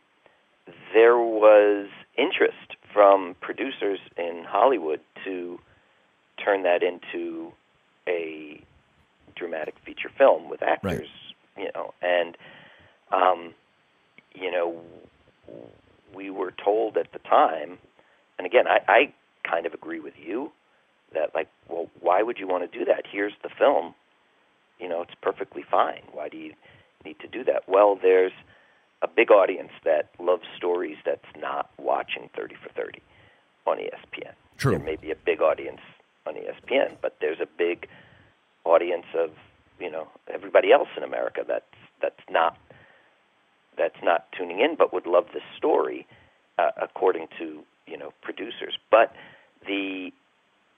there 0.94 1.18
was 1.18 1.88
interest 2.18 2.76
from 2.94 3.36
producers 3.42 4.00
in 4.18 4.44
Hollywood 4.48 5.00
to 5.24 5.60
turn 6.44 6.64
that 6.64 6.82
into 6.84 7.52
a 8.08 8.62
dramatic 9.36 9.76
feature 9.86 10.10
film 10.18 10.50
with 10.50 10.64
actors, 10.64 11.10
you 11.58 11.70
know, 11.76 11.94
and 12.02 12.38
um, 13.12 13.54
you 14.34 14.52
know, 14.52 14.82
we 16.14 16.30
were 16.30 16.54
told 16.64 16.98
at 16.98 17.12
the 17.14 17.20
time, 17.20 17.78
and 18.38 18.46
again, 18.46 18.68
I, 18.68 18.80
I 18.88 19.14
kind 19.50 19.66
of 19.66 19.74
agree 19.74 20.00
with 20.00 20.14
you 20.18 20.52
that 21.14 21.34
like, 21.36 21.50
well, 21.70 21.90
why 22.00 22.22
would 22.22 22.38
you 22.40 22.48
want 22.48 22.70
to 22.70 22.80
do 22.80 22.86
that? 22.86 23.06
Here's 23.10 23.34
the 23.44 23.50
film, 23.50 23.94
you 24.80 24.88
know, 24.88 25.02
it's 25.02 25.16
perfectly 25.22 25.64
fine. 25.70 26.02
Why 26.12 26.30
do 26.30 26.38
you 26.38 26.54
need 27.06 27.20
to 27.20 27.28
do 27.28 27.44
that? 27.46 27.64
Well, 27.68 27.98
there's 28.02 28.34
a 29.02 29.08
big 29.08 29.32
audience 29.32 29.72
that 29.84 30.10
loves 30.20 30.44
stories 30.56 30.98
that's 31.06 31.26
not 31.40 31.70
watching 31.78 32.30
30 32.36 32.56
for 32.56 32.70
30 32.70 33.02
on 33.66 33.78
ESPN. 33.78 34.34
True. 34.58 34.72
There 34.72 34.80
may 34.80 34.96
be 34.96 35.12
a 35.12 35.16
big 35.16 35.42
audience 35.42 35.82
on 36.26 36.36
ESPN, 36.36 36.98
but 37.02 37.18
there's 37.22 37.40
a 37.40 37.48
big 37.58 37.88
audience 38.66 39.06
of 39.16 39.32
you 39.80 39.90
know 39.90 40.08
everybody 40.34 40.72
else 40.72 40.90
in 40.98 41.04
America 41.04 41.44
that's 41.48 41.66
that's 42.02 42.24
not 42.30 42.58
that's 43.78 44.02
not 44.04 44.26
tuning 44.38 44.60
in, 44.60 44.76
but 44.76 44.92
would 44.94 45.06
love 45.06 45.26
this 45.34 45.44
story, 45.56 46.08
uh, 46.58 46.72
according 46.82 47.28
to 47.38 47.64
you 47.86 47.98
know 47.98 48.12
producers. 48.22 48.78
But 48.90 49.14
the 49.68 50.12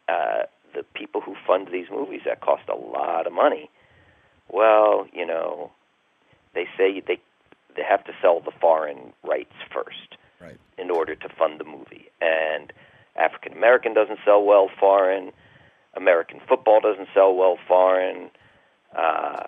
uh, 0.10 0.43
the 0.74 0.84
people 0.93 1.22
who 1.22 1.36
fund 1.48 1.67
these 1.72 1.88
movies 1.91 2.22
that 2.26 2.41
cost 2.41 2.63
a 2.69 2.76
lot 2.76 3.28
of 3.28 3.34
money, 3.34 3.69
well, 4.50 5.08
you 5.13 5.26
know, 5.26 5.72
they 6.54 6.65
say 6.78 7.02
they 7.06 7.19
they 7.76 7.84
have 7.88 8.04
to 8.06 8.13
sell 8.22 8.39
the 8.39 8.52
foreign 8.60 9.13
rights 9.24 9.54
first 9.72 10.17
Right. 10.41 10.58
in 10.78 10.89
order 10.89 11.15
to 11.15 11.30
fund 11.30 11.60
the 11.60 11.65
movie. 11.65 12.10
And 12.22 12.72
African 13.15 13.54
American 13.54 13.93
doesn't 13.93 14.19
sell 14.26 14.43
well 14.43 14.69
foreign. 14.80 15.32
American 15.95 16.39
football 16.48 16.80
doesn't 16.80 17.10
sell 17.13 17.36
well 17.36 17.58
foreign. 17.67 18.32
Uh, 18.95 19.43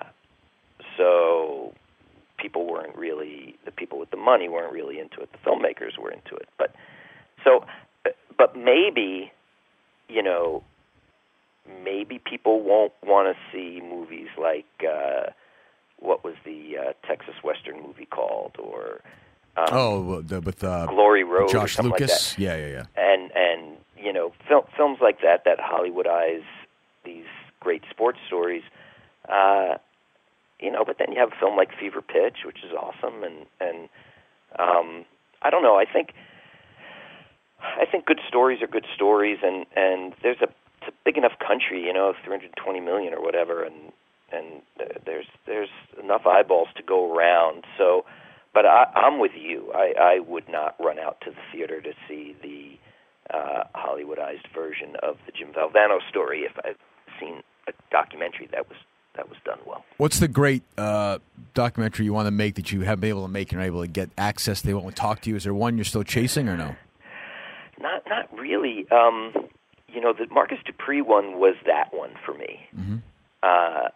so 0.97 1.74
people 2.38 2.65
weren't 2.65 2.95
really 2.95 3.56
the 3.65 3.71
people 3.71 3.97
with 4.00 4.12
the 4.12 4.17
money 4.17 4.50
weren't 4.50 4.74
really 4.74 5.00
into 5.00 5.19
it. 5.21 5.30
The 5.32 5.38
filmmakers 5.50 5.97
were 5.97 6.12
into 6.12 6.36
it. 6.36 6.50
But 6.58 6.76
so, 7.43 7.65
but 8.38 8.56
maybe 8.58 9.32
you 10.12 10.21
know, 10.24 10.63
maybe 11.84 12.19
people 12.19 12.62
won't 12.62 12.93
want 13.04 13.36
to 13.36 13.41
see 13.52 13.82
movies 13.82 14.28
like 14.38 14.65
uh, 14.88 15.30
what 16.00 16.24
was 16.24 16.36
the 16.45 16.78
uh, 16.78 16.93
Texas 17.08 17.36
Western 17.43 17.82
movie 17.82 18.06
called, 18.08 18.56
or 18.60 19.02
um, 19.58 19.65
Oh, 19.71 20.21
the, 20.21 20.41
with 20.41 20.63
uh, 20.63 20.86
Glory 20.88 21.24
Road, 21.24 21.45
or 21.50 21.50
Josh 21.50 21.76
something 21.76 21.91
like 21.91 22.02
Lucas. 22.02 22.32
that 22.36 22.39
yeah, 22.41 22.56
yeah, 22.58 22.67
yeah. 22.67 22.86
and 22.97 23.32
and 23.36 23.78
you 23.97 24.12
know 24.12 24.34
fil- 24.47 24.67
films 24.76 25.00
like 25.02 25.21
that 25.21 25.43
that 25.45 25.60
Hollywoodize 25.60 26.43
these 27.06 27.26
great 27.60 27.84
sports 27.89 28.19
stories. 28.28 28.63
Uh, 29.30 29.76
you 30.60 30.71
know, 30.71 30.84
but 30.86 30.97
then 31.00 31.12
you 31.12 31.19
have 31.19 31.32
a 31.32 31.36
film 31.39 31.56
like 31.58 31.69
Fever 31.80 32.02
Pitch, 32.02 32.39
which 32.45 32.63
is 32.63 32.71
awesome, 32.71 33.24
and 33.24 33.45
and 33.60 33.89
um, 34.60 35.06
I 35.41 35.50
don't 35.50 35.63
know. 35.63 35.78
I 35.78 35.86
think 35.86 36.13
I 37.62 37.86
think 37.86 38.06
good 38.06 38.21
stories 38.28 38.62
are 38.62 38.67
good 38.67 38.86
stories, 38.93 39.39
and 39.43 39.65
and 39.76 40.13
there's 40.24 40.41
a 40.41 40.50
it's 40.82 40.89
a 40.89 40.91
big 41.06 41.17
enough 41.17 41.34
country, 41.45 41.84
you 41.84 41.93
know, 41.93 42.13
320 42.26 42.80
million 42.80 43.13
or 43.13 43.21
whatever, 43.21 43.63
and 43.63 43.91
and 44.32 44.62
there's 45.06 45.28
there's 45.45 45.69
enough 46.02 46.26
eyeballs 46.26 46.69
to 46.78 46.84
go 46.84 47.15
around. 47.15 47.63
So, 47.78 48.06
but 48.54 48.65
I, 48.65 48.86
I'm 48.95 49.19
with 49.19 49.34
you. 49.36 49.71
I, 49.74 49.93
I 50.00 50.19
would 50.19 50.50
not 50.50 50.76
run 50.80 51.00
out 51.00 51.21
to 51.21 51.32
the 51.32 51.41
theater 51.52 51.82
to 51.82 51.93
see 52.08 52.36
the 52.41 52.78
uh, 53.36 53.63
Hollywoodized 53.76 54.52
version 54.54 54.95
of 55.04 55.17
the 55.26 55.32
Jim 55.32 55.50
Valvano 55.54 56.00
story 56.10 56.41
if 56.41 56.54
I've 56.63 56.78
seen 57.19 57.41
a 57.67 57.74
documentary 57.91 58.47
that 58.52 58.67
was 58.67 58.78
that 59.15 59.28
was 59.28 59.38
done 59.43 59.60
well. 59.65 59.84
What's 59.97 60.19
the 60.19 60.30
great 60.30 60.63
uh, 60.78 61.19
documentary 61.54 62.06
you 62.06 62.13
want 62.13 62.28
to 62.28 62.32
make 62.32 62.56
that 62.56 62.71
you 62.71 62.82
haven't 62.82 63.02
been 63.02 63.10
able 63.10 63.24
to 63.24 63.32
make 63.32 63.52
and 63.52 63.62
are 63.62 63.65
able 63.65 63.82
to 63.82 63.88
get 63.88 64.10
access? 64.17 64.62
They 64.62 64.74
won't 64.74 64.95
talk 64.95 65.21
to 65.21 65.30
you. 65.30 65.36
Is 65.36 65.43
there 65.43 65.54
one 65.54 65.78
you're 65.78 65.86
still 65.86 66.04
chasing 66.04 66.47
or 66.47 66.56
no? 66.56 66.76
Um, 68.91 69.33
you 69.87 69.99
know, 69.99 70.13
the 70.13 70.27
Marcus 70.33 70.59
Dupree 70.65 71.01
one 71.01 71.39
was 71.39 71.55
that 71.65 71.93
one 71.93 72.11
for 72.25 72.33
me. 72.33 72.59
Mm-hmm. 72.75 72.97
Uh, 73.43 73.89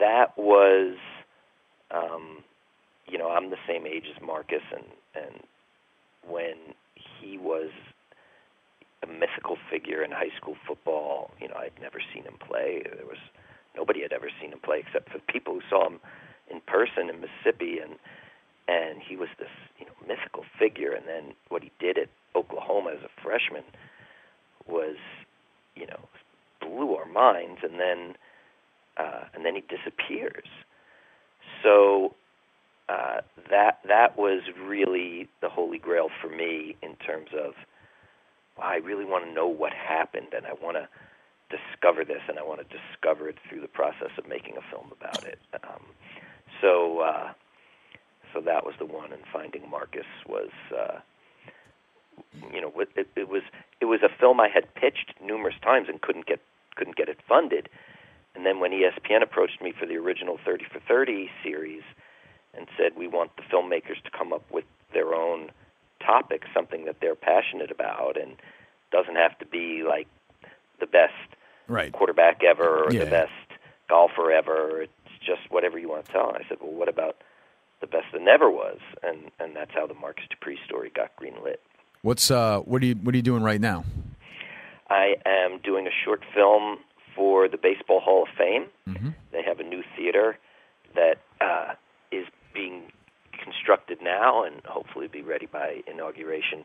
that 0.00 0.36
was, 0.36 0.96
um, 1.90 2.38
you 3.08 3.18
know, 3.18 3.30
I'm 3.30 3.50
the 3.50 3.56
same 3.66 3.86
age 3.86 4.04
as 4.14 4.22
Marcus, 4.22 4.62
and 4.72 4.84
and 5.14 5.42
when 6.26 6.74
he 6.94 7.38
was 7.38 7.70
a 9.02 9.06
mythical 9.06 9.56
figure 9.70 10.02
in 10.02 10.12
high 10.12 10.30
school 10.36 10.56
football, 10.66 11.32
you 11.40 11.48
know, 11.48 11.56
I'd 11.56 11.72
never 11.80 11.98
seen 12.14 12.22
him 12.22 12.38
play. 12.38 12.82
There 12.84 13.06
was 13.06 13.18
nobody 13.76 14.02
had 14.02 14.12
ever 14.12 14.30
seen 14.40 14.52
him 14.52 14.60
play 14.60 14.82
except 14.86 15.10
for 15.10 15.18
people 15.28 15.54
who 15.54 15.62
saw 15.68 15.86
him 15.86 15.98
in 16.50 16.60
person 16.60 17.10
in 17.10 17.20
Mississippi, 17.20 17.78
and 17.78 17.96
and 18.68 19.02
he 19.02 19.16
was 19.16 19.28
this 19.38 19.52
you 19.78 19.86
know 19.86 19.92
mythical 20.06 20.44
figure. 20.58 20.92
And 20.92 21.06
then 21.06 21.34
what 21.48 21.62
he 21.62 21.72
did 21.80 21.98
at 21.98 22.08
Oklahoma 22.34 22.92
as 22.96 23.02
a 23.02 23.22
freshman 23.22 23.64
was, 24.66 24.96
you 25.74 25.86
know, 25.86 26.00
blew 26.60 26.94
our 26.94 27.06
minds. 27.06 27.60
And 27.62 27.78
then 27.78 28.14
uh, 28.96 29.24
and 29.34 29.44
then 29.44 29.54
he 29.54 29.62
disappears. 29.62 30.48
So 31.62 32.14
uh, 32.88 33.20
that 33.50 33.78
that 33.88 34.18
was 34.18 34.42
really 34.60 35.28
the 35.40 35.48
holy 35.48 35.78
grail 35.78 36.08
for 36.20 36.28
me 36.28 36.76
in 36.82 36.96
terms 36.96 37.28
of 37.32 37.54
wow, 38.58 38.64
I 38.64 38.76
really 38.76 39.04
want 39.04 39.24
to 39.24 39.32
know 39.32 39.46
what 39.46 39.72
happened, 39.72 40.34
and 40.36 40.46
I 40.46 40.52
want 40.62 40.76
to 40.76 40.88
discover 41.48 42.04
this, 42.04 42.22
and 42.28 42.38
I 42.38 42.42
want 42.42 42.60
to 42.60 42.66
discover 42.76 43.28
it 43.28 43.36
through 43.48 43.60
the 43.60 43.68
process 43.68 44.10
of 44.18 44.26
making 44.28 44.56
a 44.56 44.70
film 44.70 44.90
about 44.92 45.24
it. 45.24 45.38
Um, 45.64 45.84
so 46.60 47.00
uh, 47.00 47.32
so 48.32 48.40
that 48.40 48.64
was 48.64 48.74
the 48.78 48.86
one. 48.86 49.12
And 49.12 49.22
Finding 49.32 49.68
Marcus 49.70 50.06
was, 50.26 50.50
uh, 50.76 50.98
you 52.52 52.60
know, 52.60 52.72
it, 52.96 53.08
it 53.16 53.28
was 53.28 53.42
it 53.80 53.86
was 53.86 54.00
a 54.02 54.08
film 54.20 54.40
I 54.40 54.48
had 54.48 54.72
pitched 54.74 55.14
numerous 55.22 55.54
times 55.62 55.88
and 55.88 56.00
couldn't 56.00 56.26
get 56.26 56.40
couldn't 56.76 56.96
get 56.96 57.08
it 57.08 57.18
funded. 57.28 57.68
And 58.34 58.46
then 58.46 58.60
when 58.60 58.70
ESPN 58.72 59.22
approached 59.22 59.60
me 59.60 59.72
for 59.78 59.84
the 59.86 59.96
original 59.96 60.38
30 60.44 60.64
for 60.72 60.80
30 60.80 61.30
series 61.42 61.82
and 62.56 62.66
said 62.78 62.92
we 62.96 63.06
want 63.06 63.30
the 63.36 63.42
filmmakers 63.42 64.02
to 64.04 64.10
come 64.16 64.32
up 64.32 64.42
with 64.50 64.64
their 64.94 65.14
own 65.14 65.50
topic, 66.00 66.42
something 66.54 66.84
that 66.86 66.96
they're 67.00 67.14
passionate 67.14 67.70
about, 67.70 68.16
and 68.20 68.36
doesn't 68.90 69.16
have 69.16 69.38
to 69.38 69.46
be 69.46 69.82
like 69.86 70.08
the 70.80 70.86
best 70.86 71.12
Right. 71.68 71.92
quarterback 71.92 72.42
ever 72.42 72.84
or 72.84 72.92
Yeah. 72.92 73.04
the 73.04 73.10
best 73.10 73.32
golfer 73.88 74.32
ever. 74.32 74.82
It's 74.82 74.92
just 75.24 75.50
whatever 75.50 75.78
you 75.78 75.88
want 75.88 76.04
to 76.06 76.12
tell. 76.12 76.28
And 76.28 76.36
I 76.44 76.46
said, 76.48 76.58
well, 76.60 76.72
what 76.72 76.88
about 76.88 77.16
the 77.80 77.86
best 77.86 78.06
that 78.12 78.20
never 78.20 78.50
was? 78.50 78.78
And 79.02 79.30
and 79.38 79.54
that's 79.54 79.70
how 79.72 79.86
the 79.86 79.94
Marcus 79.94 80.24
Dupree 80.28 80.58
story 80.66 80.90
got 80.90 81.14
greenlit. 81.16 81.58
What's 82.02 82.30
uh 82.32 82.58
what 82.60 82.82
are 82.82 82.86
you 82.86 82.94
what 82.96 83.14
are 83.14 83.16
you 83.16 83.22
doing 83.22 83.42
right 83.42 83.60
now? 83.60 83.84
I 84.90 85.14
am 85.24 85.60
doing 85.62 85.86
a 85.86 85.94
short 86.04 86.22
film 86.34 86.78
for 87.14 87.48
the 87.48 87.56
Baseball 87.56 88.00
Hall 88.00 88.24
of 88.24 88.28
Fame. 88.36 88.66
Mm-hmm. 88.88 89.10
They 89.30 89.42
have 89.42 89.60
a 89.60 89.62
new 89.62 89.82
theater 89.96 90.36
that 90.94 91.18
uh, 91.40 91.74
is 92.10 92.26
being 92.52 92.90
constructed 93.42 93.98
now, 94.02 94.44
and 94.44 94.60
hopefully 94.64 95.08
be 95.08 95.22
ready 95.22 95.46
by 95.46 95.82
inauguration 95.86 96.64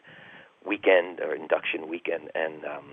weekend 0.65 1.19
or 1.19 1.35
induction 1.35 1.87
weekend. 1.87 2.29
And 2.35 2.65
um, 2.65 2.85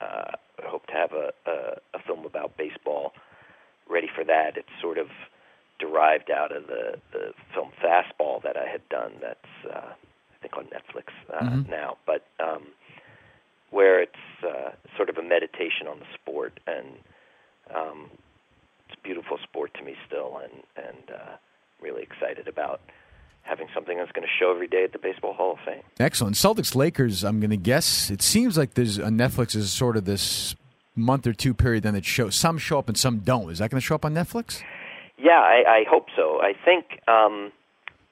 uh, 0.00 0.30
I 0.64 0.68
hope 0.68 0.86
to 0.86 0.92
have 0.92 1.12
a, 1.12 1.32
a, 1.46 1.98
a 1.98 1.98
film 2.06 2.24
about 2.24 2.56
baseball 2.56 3.12
ready 3.88 4.08
for 4.14 4.24
that. 4.24 4.56
It's 4.56 4.68
sort 4.80 4.98
of 4.98 5.08
derived 5.78 6.30
out 6.30 6.56
of 6.56 6.66
the, 6.66 6.96
the 7.12 7.32
film 7.52 7.70
Fastball 7.82 8.42
that 8.42 8.56
I 8.56 8.66
had 8.66 8.88
done. 8.88 9.12
That's 9.20 9.74
uh, 9.74 9.92
I 10.36 10.42
think 10.48 10.56
on 10.56 10.64
Netflix 10.66 11.08
uh, 11.32 11.44
Mhm. 11.50 11.68
now, 11.68 11.96
but 12.06 12.26
um, 12.40 12.66
where 13.70 14.00
it's 14.00 14.14
uh, 14.44 14.72
sort 14.96 15.08
of 15.08 15.16
a 15.18 15.22
meditation 15.22 15.86
on 15.88 15.98
the 15.98 16.06
sport, 16.14 16.58
and 16.66 16.86
um, 17.74 18.10
it's 18.88 18.98
a 18.98 19.02
beautiful 19.02 19.38
sport 19.42 19.72
to 19.74 19.82
me 19.82 19.96
still, 20.06 20.38
and 20.42 20.62
and 20.76 21.10
uh, 21.10 21.36
really 21.80 22.02
excited 22.02 22.48
about 22.48 22.80
having 23.42 23.68
something 23.74 23.96
that's 23.96 24.10
going 24.12 24.26
to 24.26 24.32
show 24.40 24.50
every 24.52 24.66
day 24.66 24.82
at 24.84 24.92
the 24.92 24.98
Baseball 24.98 25.32
Hall 25.32 25.52
of 25.52 25.58
Fame. 25.64 25.82
Excellent. 26.00 26.34
Celtics 26.34 26.74
Lakers, 26.74 27.22
I'm 27.24 27.38
going 27.38 27.50
to 27.50 27.56
guess. 27.56 28.10
It 28.10 28.20
seems 28.20 28.58
like 28.58 28.74
there's 28.74 28.98
on 28.98 29.12
Netflix 29.16 29.54
is 29.54 29.72
sort 29.72 29.96
of 29.96 30.04
this 30.04 30.54
month 30.98 31.26
or 31.26 31.32
two 31.34 31.52
period 31.54 31.82
then 31.82 31.94
it 31.94 32.04
shows 32.06 32.34
some 32.34 32.56
show 32.58 32.78
up 32.78 32.88
and 32.88 32.96
some 32.98 33.18
don't. 33.18 33.50
Is 33.50 33.58
that 33.58 33.70
going 33.70 33.80
to 33.80 33.84
show 33.84 33.94
up 33.94 34.04
on 34.04 34.14
Netflix? 34.14 34.62
Yeah, 35.18 35.38
I, 35.38 35.62
I 35.68 35.84
hope 35.88 36.06
so. 36.16 36.40
I 36.40 36.54
think 36.64 37.00
um, 37.06 37.52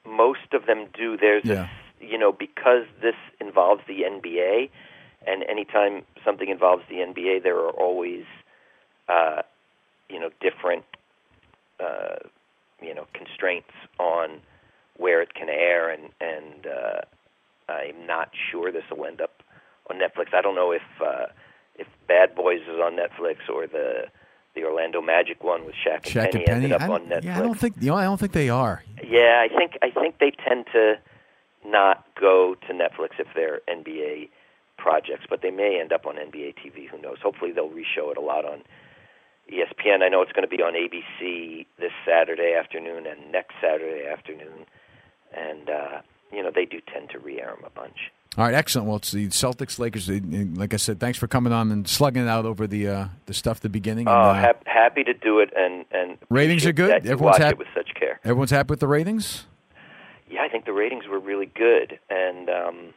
most 0.06 0.52
of 0.52 0.66
them 0.66 0.86
do. 0.94 1.16
There's, 1.16 1.44
Yeah. 1.44 1.64
a, 1.64 1.68
you 2.08 2.18
know, 2.18 2.32
because 2.32 2.86
this 3.02 3.14
involves 3.40 3.82
the 3.86 4.02
NBA, 4.02 4.70
and 5.26 5.42
anytime 5.44 6.02
something 6.24 6.48
involves 6.48 6.82
the 6.88 6.96
NBA, 6.96 7.42
there 7.42 7.56
are 7.56 7.70
always, 7.70 8.24
uh, 9.08 9.42
you 10.08 10.20
know, 10.20 10.30
different, 10.40 10.84
uh, 11.80 12.16
you 12.82 12.94
know, 12.94 13.06
constraints 13.14 13.72
on 13.98 14.40
where 14.96 15.22
it 15.22 15.34
can 15.34 15.48
air, 15.48 15.90
and 15.90 16.10
and 16.20 16.66
uh, 16.66 17.00
I'm 17.72 18.06
not 18.06 18.30
sure 18.50 18.70
this 18.70 18.84
will 18.90 19.06
end 19.06 19.20
up 19.20 19.42
on 19.90 19.96
Netflix. 19.96 20.34
I 20.34 20.40
don't 20.40 20.54
know 20.54 20.72
if 20.72 20.82
uh, 21.02 21.26
if 21.76 21.86
Bad 22.06 22.34
Boys 22.34 22.60
is 22.62 22.80
on 22.80 22.96
Netflix 22.96 23.48
or 23.52 23.66
the 23.66 24.04
the 24.54 24.64
Orlando 24.64 25.00
Magic 25.02 25.42
one 25.42 25.64
with 25.64 25.74
Shaq 25.74 25.96
and 25.96 26.04
Shaq 26.04 26.32
Penny 26.32 26.44
and 26.44 26.46
Penny. 26.46 26.64
ended 26.64 26.72
up 26.72 26.88
on 26.88 27.06
Netflix. 27.06 27.24
Yeah, 27.24 27.38
I 27.38 27.42
don't 27.42 27.58
think. 27.58 27.74
You 27.80 27.90
know, 27.90 27.96
I 27.96 28.04
don't 28.04 28.18
think 28.18 28.32
they 28.32 28.48
are. 28.48 28.84
Yeah, 29.02 29.44
I 29.44 29.48
think 29.54 29.72
I 29.82 29.90
think 29.90 30.18
they 30.18 30.32
tend 30.46 30.66
to 30.72 30.94
not 31.64 32.04
go 32.20 32.54
to 32.66 32.72
Netflix 32.72 33.18
if 33.18 33.28
they're 33.34 33.60
NBA 33.68 34.28
projects, 34.76 35.24
but 35.28 35.40
they 35.42 35.50
may 35.50 35.78
end 35.80 35.92
up 35.92 36.06
on 36.06 36.16
NBA 36.16 36.54
TV. 36.56 36.88
Who 36.88 37.00
knows? 37.00 37.18
Hopefully, 37.22 37.52
they'll 37.52 37.68
reshow 37.70 38.10
it 38.10 38.16
a 38.16 38.20
lot 38.20 38.44
on 38.44 38.62
ESPN. 39.50 40.02
I 40.02 40.08
know 40.08 40.22
it's 40.22 40.32
going 40.32 40.48
to 40.48 40.56
be 40.56 40.62
on 40.62 40.74
ABC 40.74 41.66
this 41.78 41.92
Saturday 42.06 42.54
afternoon 42.58 43.06
and 43.06 43.30
next 43.32 43.54
Saturday 43.60 44.06
afternoon, 44.06 44.66
and 45.36 45.68
uh, 45.68 46.00
you 46.32 46.42
know 46.42 46.50
they 46.54 46.64
do 46.64 46.80
tend 46.92 47.10
to 47.10 47.18
re-air 47.18 47.54
them 47.54 47.64
a 47.64 47.70
bunch. 47.70 48.10
All 48.36 48.44
right, 48.44 48.54
excellent. 48.54 48.88
Well, 48.88 48.96
it's 48.96 49.12
the 49.12 49.28
Celtics 49.28 49.78
Lakers. 49.78 50.08
Like 50.10 50.74
I 50.74 50.76
said, 50.76 50.98
thanks 50.98 51.18
for 51.18 51.28
coming 51.28 51.52
on 51.52 51.70
and 51.70 51.86
slugging 51.86 52.24
it 52.24 52.28
out 52.28 52.46
over 52.46 52.66
the 52.66 52.88
uh, 52.88 53.08
the 53.26 53.34
stuff 53.34 53.58
at 53.58 53.62
the 53.62 53.68
beginning. 53.68 54.08
Oh, 54.08 54.12
uh, 54.12 54.34
hap- 54.34 54.66
happy 54.66 55.04
to 55.04 55.14
do 55.14 55.38
it, 55.38 55.52
and 55.56 55.84
and 55.92 56.18
Ratings 56.30 56.66
are 56.66 56.72
good? 56.72 57.06
Everyone's 57.06 57.36
happy 57.36 57.58
with 57.58 57.68
such 57.74 57.94
care. 57.94 58.18
everyone's 58.24 58.50
happy 58.50 58.72
with 58.72 58.80
the 58.80 58.88
ratings. 58.88 59.46
Yeah, 60.30 60.42
I 60.42 60.48
think 60.48 60.64
the 60.64 60.72
ratings 60.72 61.06
were 61.06 61.18
really 61.20 61.46
good, 61.46 61.98
and 62.10 62.48
um, 62.48 62.94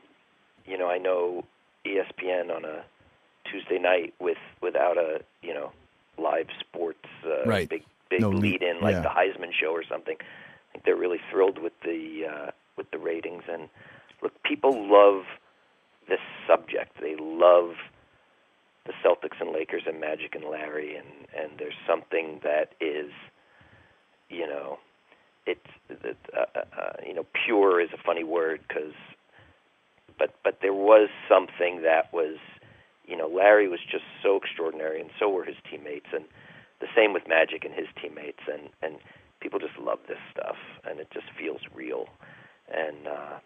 you 0.66 0.78
know, 0.78 0.90
I 0.90 0.98
know 0.98 1.44
ESPN 1.86 2.56
on 2.56 2.66
a 2.66 2.84
Tuesday 3.50 3.80
night 3.80 4.13
with 4.20 4.38
without 4.62 4.98
a 4.98 5.22
you 5.42 5.54
know 5.54 5.72
live 6.18 6.48
sports 6.60 7.06
uh, 7.26 7.46
Right. 7.46 7.70
big 7.70 7.84
big 8.10 8.22
No 8.22 8.30
lead- 8.30 8.62
lead 8.62 8.63
in 8.63 8.82
like 8.82 8.96
yeah. 8.96 9.02
the 9.02 9.10
Heisman 9.10 9.52
show 9.54 9.72
or 9.72 9.84
something. 9.84 10.16
I 10.20 10.72
think 10.72 10.86
they're 10.86 10.96
really 10.96 11.20
thrilled 11.32 11.60
with 11.60 11.74
the 11.84 12.26
uh, 12.32 12.52
with 12.78 12.90
the 12.92 12.98
ratings, 12.98 13.44
and 13.52 13.70
look, 14.22 14.32
people 14.44 14.72
love 14.90 15.26
this 16.08 16.20
subject. 16.48 17.00
They 17.02 17.16
love 17.20 17.76
the 18.86 18.94
Celtics 19.04 19.42
and 19.42 19.52
Lakers 19.52 19.84
and 19.86 20.00
Magic 20.00 20.34
and 20.36 20.46
Larry, 20.46 20.96
and 20.96 21.08
and 21.38 21.60
there's 21.60 21.76
something 21.86 22.40
that 22.44 22.74
is, 22.80 23.12
you 24.30 24.48
know, 24.48 24.80
it's 25.48 25.70
it, 25.90 26.18
uh, 26.36 26.46
uh, 26.56 26.82
uh, 26.82 26.94
you 27.06 27.14
know 27.14 27.26
pure 27.46 27.82
is 27.82 27.90
a 27.94 28.02
funny 28.06 28.24
word 28.24 28.60
because, 28.68 28.94
but 30.20 30.36
but 30.44 30.60
there 30.62 30.74
was 30.74 31.10
something 31.30 31.82
that 31.84 32.12
was, 32.14 32.38
you 33.06 33.16
know, 33.18 33.28
Larry 33.28 33.68
was 33.68 33.80
just 33.90 34.04
so 34.22 34.36
extraordinary, 34.38 35.00
and 35.02 35.10
so 35.20 35.30
were 35.30 35.46
his 35.46 35.56
teammates, 35.70 36.08
and 36.14 36.26
the 36.82 36.88
same 36.96 37.14
with 37.14 37.24
Magic 37.28 37.66
and 37.66 37.74
his 37.74 37.88
teammates, 38.02 38.44
and 38.52 38.70
and 38.82 38.98
people 39.40 39.60
just 39.60 39.78
love 39.80 40.00
this 40.08 40.20
stuff, 40.32 40.58
and 40.88 41.00
it 41.00 41.08
just 41.14 41.28
feels 41.40 41.62
real, 41.74 42.08
and. 42.74 43.08
uh 43.08 43.40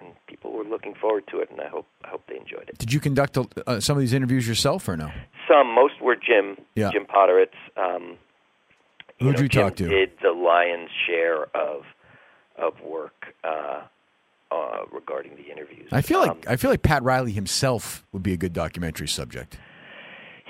and 0.00 0.08
people 0.26 0.50
were 0.50 0.64
looking 0.64 0.92
forward 0.92 1.22
to 1.30 1.38
it, 1.38 1.48
and 1.52 1.60
I 1.60 1.68
hope 1.68 1.86
I 2.04 2.08
hope 2.08 2.22
they 2.26 2.36
enjoyed 2.36 2.68
it. 2.68 2.76
Did 2.78 2.92
you 2.92 2.98
conduct 2.98 3.38
uh, 3.38 3.78
some 3.78 3.96
of 3.96 4.00
these 4.00 4.12
interviews 4.12 4.46
yourself 4.46 4.88
or 4.88 4.96
no? 4.96 5.08
Some, 5.48 5.72
most 5.72 6.00
were 6.02 6.16
Jim, 6.16 6.56
Yeah. 6.74 6.90
Jim 6.90 7.06
Podhoretz. 7.06 7.54
Um, 7.76 8.16
Who'd 9.20 9.36
know, 9.36 9.42
you 9.42 9.48
talk 9.48 9.76
to? 9.76 9.88
Did 9.88 10.10
the 10.22 10.32
lion's 10.32 10.90
share 11.06 11.44
of 11.56 11.82
of 12.56 12.80
work 12.80 13.34
uh, 13.42 13.82
uh, 14.50 14.84
regarding 14.92 15.34
the 15.36 15.50
interviews. 15.50 15.88
I 15.92 16.02
feel 16.02 16.20
Um, 16.20 16.28
like 16.28 16.48
I 16.48 16.56
feel 16.56 16.70
like 16.70 16.82
Pat 16.82 17.02
Riley 17.02 17.32
himself 17.32 18.04
would 18.12 18.22
be 18.22 18.32
a 18.32 18.36
good 18.36 18.52
documentary 18.52 19.08
subject. 19.08 19.58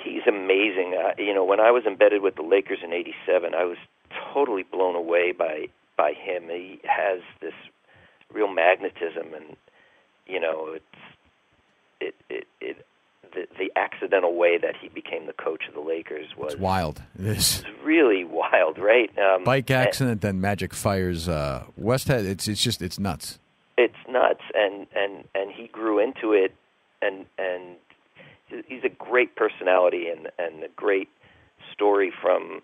he's 0.04 0.26
amazing. 0.28 0.94
Uh, 0.94 1.12
you 1.18 1.32
know, 1.34 1.44
when 1.44 1.60
I 1.60 1.70
was 1.70 1.84
embedded 1.86 2.20
with 2.22 2.34
the 2.36 2.42
Lakers 2.42 2.80
in 2.84 2.92
'87, 2.92 3.54
I 3.54 3.64
was 3.64 3.78
totally 4.34 4.62
blown 4.64 4.94
away 4.94 5.32
by 5.32 5.68
by 5.96 6.12
him. 6.12 6.44
He 6.48 6.80
has 6.84 7.20
this 7.40 7.54
real 8.32 8.48
magnetism, 8.48 9.32
and 9.34 9.56
you 10.26 10.40
know, 10.40 10.68
it's 10.74 10.84
it 10.84 10.90
it 10.90 10.92
it 10.94 11.23
the, 13.34 13.46
the 13.58 13.70
accidental 13.76 14.34
way 14.34 14.58
that 14.58 14.74
he 14.80 14.88
became 14.88 15.26
the 15.26 15.32
coach 15.32 15.62
of 15.68 15.74
the 15.74 15.80
Lakers 15.80 16.28
was 16.36 16.52
It's 16.54 16.60
wild. 16.60 17.02
It 17.18 17.26
is. 17.26 17.62
really 17.82 18.24
wild, 18.24 18.78
right? 18.78 19.10
Um, 19.18 19.44
Bike 19.44 19.70
and 19.70 19.86
accident, 19.86 20.20
then 20.20 20.40
Magic 20.40 20.72
fires 20.74 21.28
uh, 21.28 21.64
Westhead. 21.80 22.24
It's 22.24 22.48
it's 22.48 22.62
just 22.62 22.80
it's 22.82 22.98
nuts. 22.98 23.38
It's 23.76 23.96
nuts, 24.08 24.42
and 24.54 24.86
and 24.94 25.24
and 25.34 25.50
he 25.52 25.66
grew 25.68 25.98
into 25.98 26.32
it, 26.32 26.54
and 27.02 27.26
and 27.38 27.76
he's 28.66 28.84
a 28.84 28.88
great 28.88 29.34
personality 29.36 30.08
and 30.08 30.28
and 30.38 30.62
a 30.64 30.68
great 30.76 31.08
story 31.72 32.12
from 32.22 32.62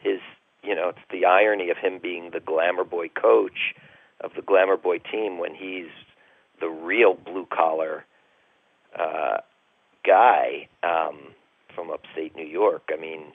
his. 0.00 0.20
You 0.62 0.74
know, 0.74 0.90
it's 0.90 0.98
the 1.10 1.24
irony 1.24 1.70
of 1.70 1.78
him 1.78 1.98
being 2.02 2.30
the 2.32 2.40
glamour 2.40 2.84
boy 2.84 3.08
coach 3.08 3.74
of 4.20 4.32
the 4.36 4.42
glamour 4.42 4.76
boy 4.76 4.98
team 4.98 5.38
when 5.38 5.54
he's 5.54 5.88
the 6.60 6.68
real 6.68 7.14
blue 7.14 7.46
collar 7.50 8.04
uh, 8.98 9.38
guy 10.04 10.68
um, 10.82 11.34
from 11.74 11.90
upstate 11.90 12.34
New 12.36 12.46
York. 12.46 12.90
I 12.92 13.00
mean, 13.00 13.32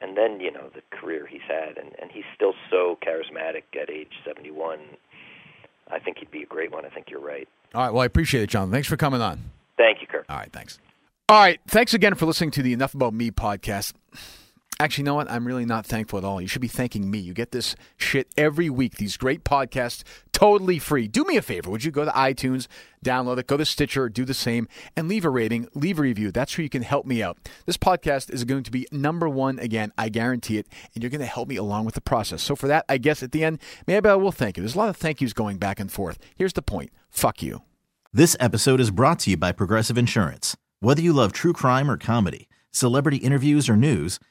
and 0.00 0.16
then 0.16 0.40
you 0.40 0.50
know 0.50 0.70
the 0.74 0.82
career 0.96 1.26
he's 1.26 1.40
had, 1.48 1.76
and 1.78 1.92
and 2.00 2.10
he's 2.10 2.24
still 2.34 2.54
so 2.70 2.98
charismatic 3.06 3.62
at 3.80 3.90
age 3.90 4.12
seventy 4.24 4.50
one. 4.50 4.80
I 5.90 5.98
think 5.98 6.18
he'd 6.18 6.30
be 6.30 6.42
a 6.42 6.46
great 6.46 6.70
one. 6.70 6.84
I 6.84 6.88
think 6.88 7.10
you're 7.10 7.20
right. 7.20 7.48
All 7.74 7.82
right. 7.82 7.92
Well, 7.92 8.02
I 8.02 8.06
appreciate 8.06 8.42
it, 8.42 8.50
John. 8.50 8.70
Thanks 8.70 8.88
for 8.88 8.96
coming 8.96 9.20
on. 9.20 9.50
Thank 9.76 10.00
you, 10.00 10.06
Kirk. 10.06 10.26
All 10.28 10.36
right. 10.36 10.52
Thanks. 10.52 10.78
All 11.28 11.38
right. 11.38 11.60
Thanks 11.66 11.94
again 11.94 12.14
for 12.14 12.26
listening 12.26 12.50
to 12.52 12.62
the 12.62 12.72
Enough 12.72 12.94
About 12.94 13.14
Me 13.14 13.30
podcast. 13.30 13.94
Actually, 14.80 15.02
you 15.02 15.06
know 15.06 15.14
what? 15.14 15.30
I'm 15.30 15.46
really 15.46 15.66
not 15.66 15.84
thankful 15.84 16.18
at 16.18 16.24
all. 16.24 16.40
You 16.40 16.48
should 16.48 16.62
be 16.62 16.66
thanking 16.66 17.10
me. 17.10 17.18
You 17.18 17.34
get 17.34 17.52
this 17.52 17.76
shit 17.98 18.28
every 18.38 18.70
week, 18.70 18.96
these 18.96 19.18
great 19.18 19.44
podcasts, 19.44 20.02
totally 20.32 20.78
free. 20.78 21.06
Do 21.06 21.22
me 21.24 21.36
a 21.36 21.42
favor. 21.42 21.68
Would 21.68 21.84
you 21.84 21.90
go 21.90 22.06
to 22.06 22.10
iTunes, 22.12 22.66
download 23.04 23.36
it, 23.36 23.46
go 23.46 23.58
to 23.58 23.66
Stitcher, 23.66 24.08
do 24.08 24.24
the 24.24 24.32
same, 24.32 24.68
and 24.96 25.06
leave 25.06 25.26
a 25.26 25.28
rating, 25.28 25.68
leave 25.74 25.98
a 25.98 26.02
review. 26.02 26.32
That's 26.32 26.56
where 26.56 26.62
you 26.62 26.70
can 26.70 26.80
help 26.80 27.04
me 27.04 27.22
out. 27.22 27.36
This 27.66 27.76
podcast 27.76 28.32
is 28.32 28.44
going 28.44 28.62
to 28.62 28.70
be 28.70 28.86
number 28.90 29.28
one 29.28 29.58
again. 29.58 29.92
I 29.98 30.08
guarantee 30.08 30.56
it. 30.56 30.66
And 30.94 31.04
you're 31.04 31.10
going 31.10 31.20
to 31.20 31.26
help 31.26 31.48
me 31.50 31.56
along 31.56 31.84
with 31.84 31.94
the 31.94 32.00
process. 32.00 32.42
So 32.42 32.56
for 32.56 32.66
that, 32.68 32.86
I 32.88 32.96
guess 32.96 33.22
at 33.22 33.32
the 33.32 33.44
end, 33.44 33.58
maybe 33.86 34.08
I 34.08 34.14
will 34.14 34.32
thank 34.32 34.56
you. 34.56 34.62
There's 34.62 34.76
a 34.76 34.78
lot 34.78 34.88
of 34.88 34.96
thank 34.96 35.20
yous 35.20 35.34
going 35.34 35.58
back 35.58 35.78
and 35.78 35.92
forth. 35.92 36.18
Here's 36.36 36.54
the 36.54 36.62
point 36.62 36.90
fuck 37.10 37.42
you. 37.42 37.60
This 38.14 38.34
episode 38.40 38.80
is 38.80 38.90
brought 38.90 39.18
to 39.20 39.30
you 39.30 39.36
by 39.36 39.52
Progressive 39.52 39.98
Insurance. 39.98 40.56
Whether 40.80 41.02
you 41.02 41.12
love 41.12 41.34
true 41.34 41.52
crime 41.52 41.90
or 41.90 41.98
comedy, 41.98 42.48
celebrity 42.70 43.18
interviews 43.18 43.68
or 43.68 43.76
news, 43.76 44.18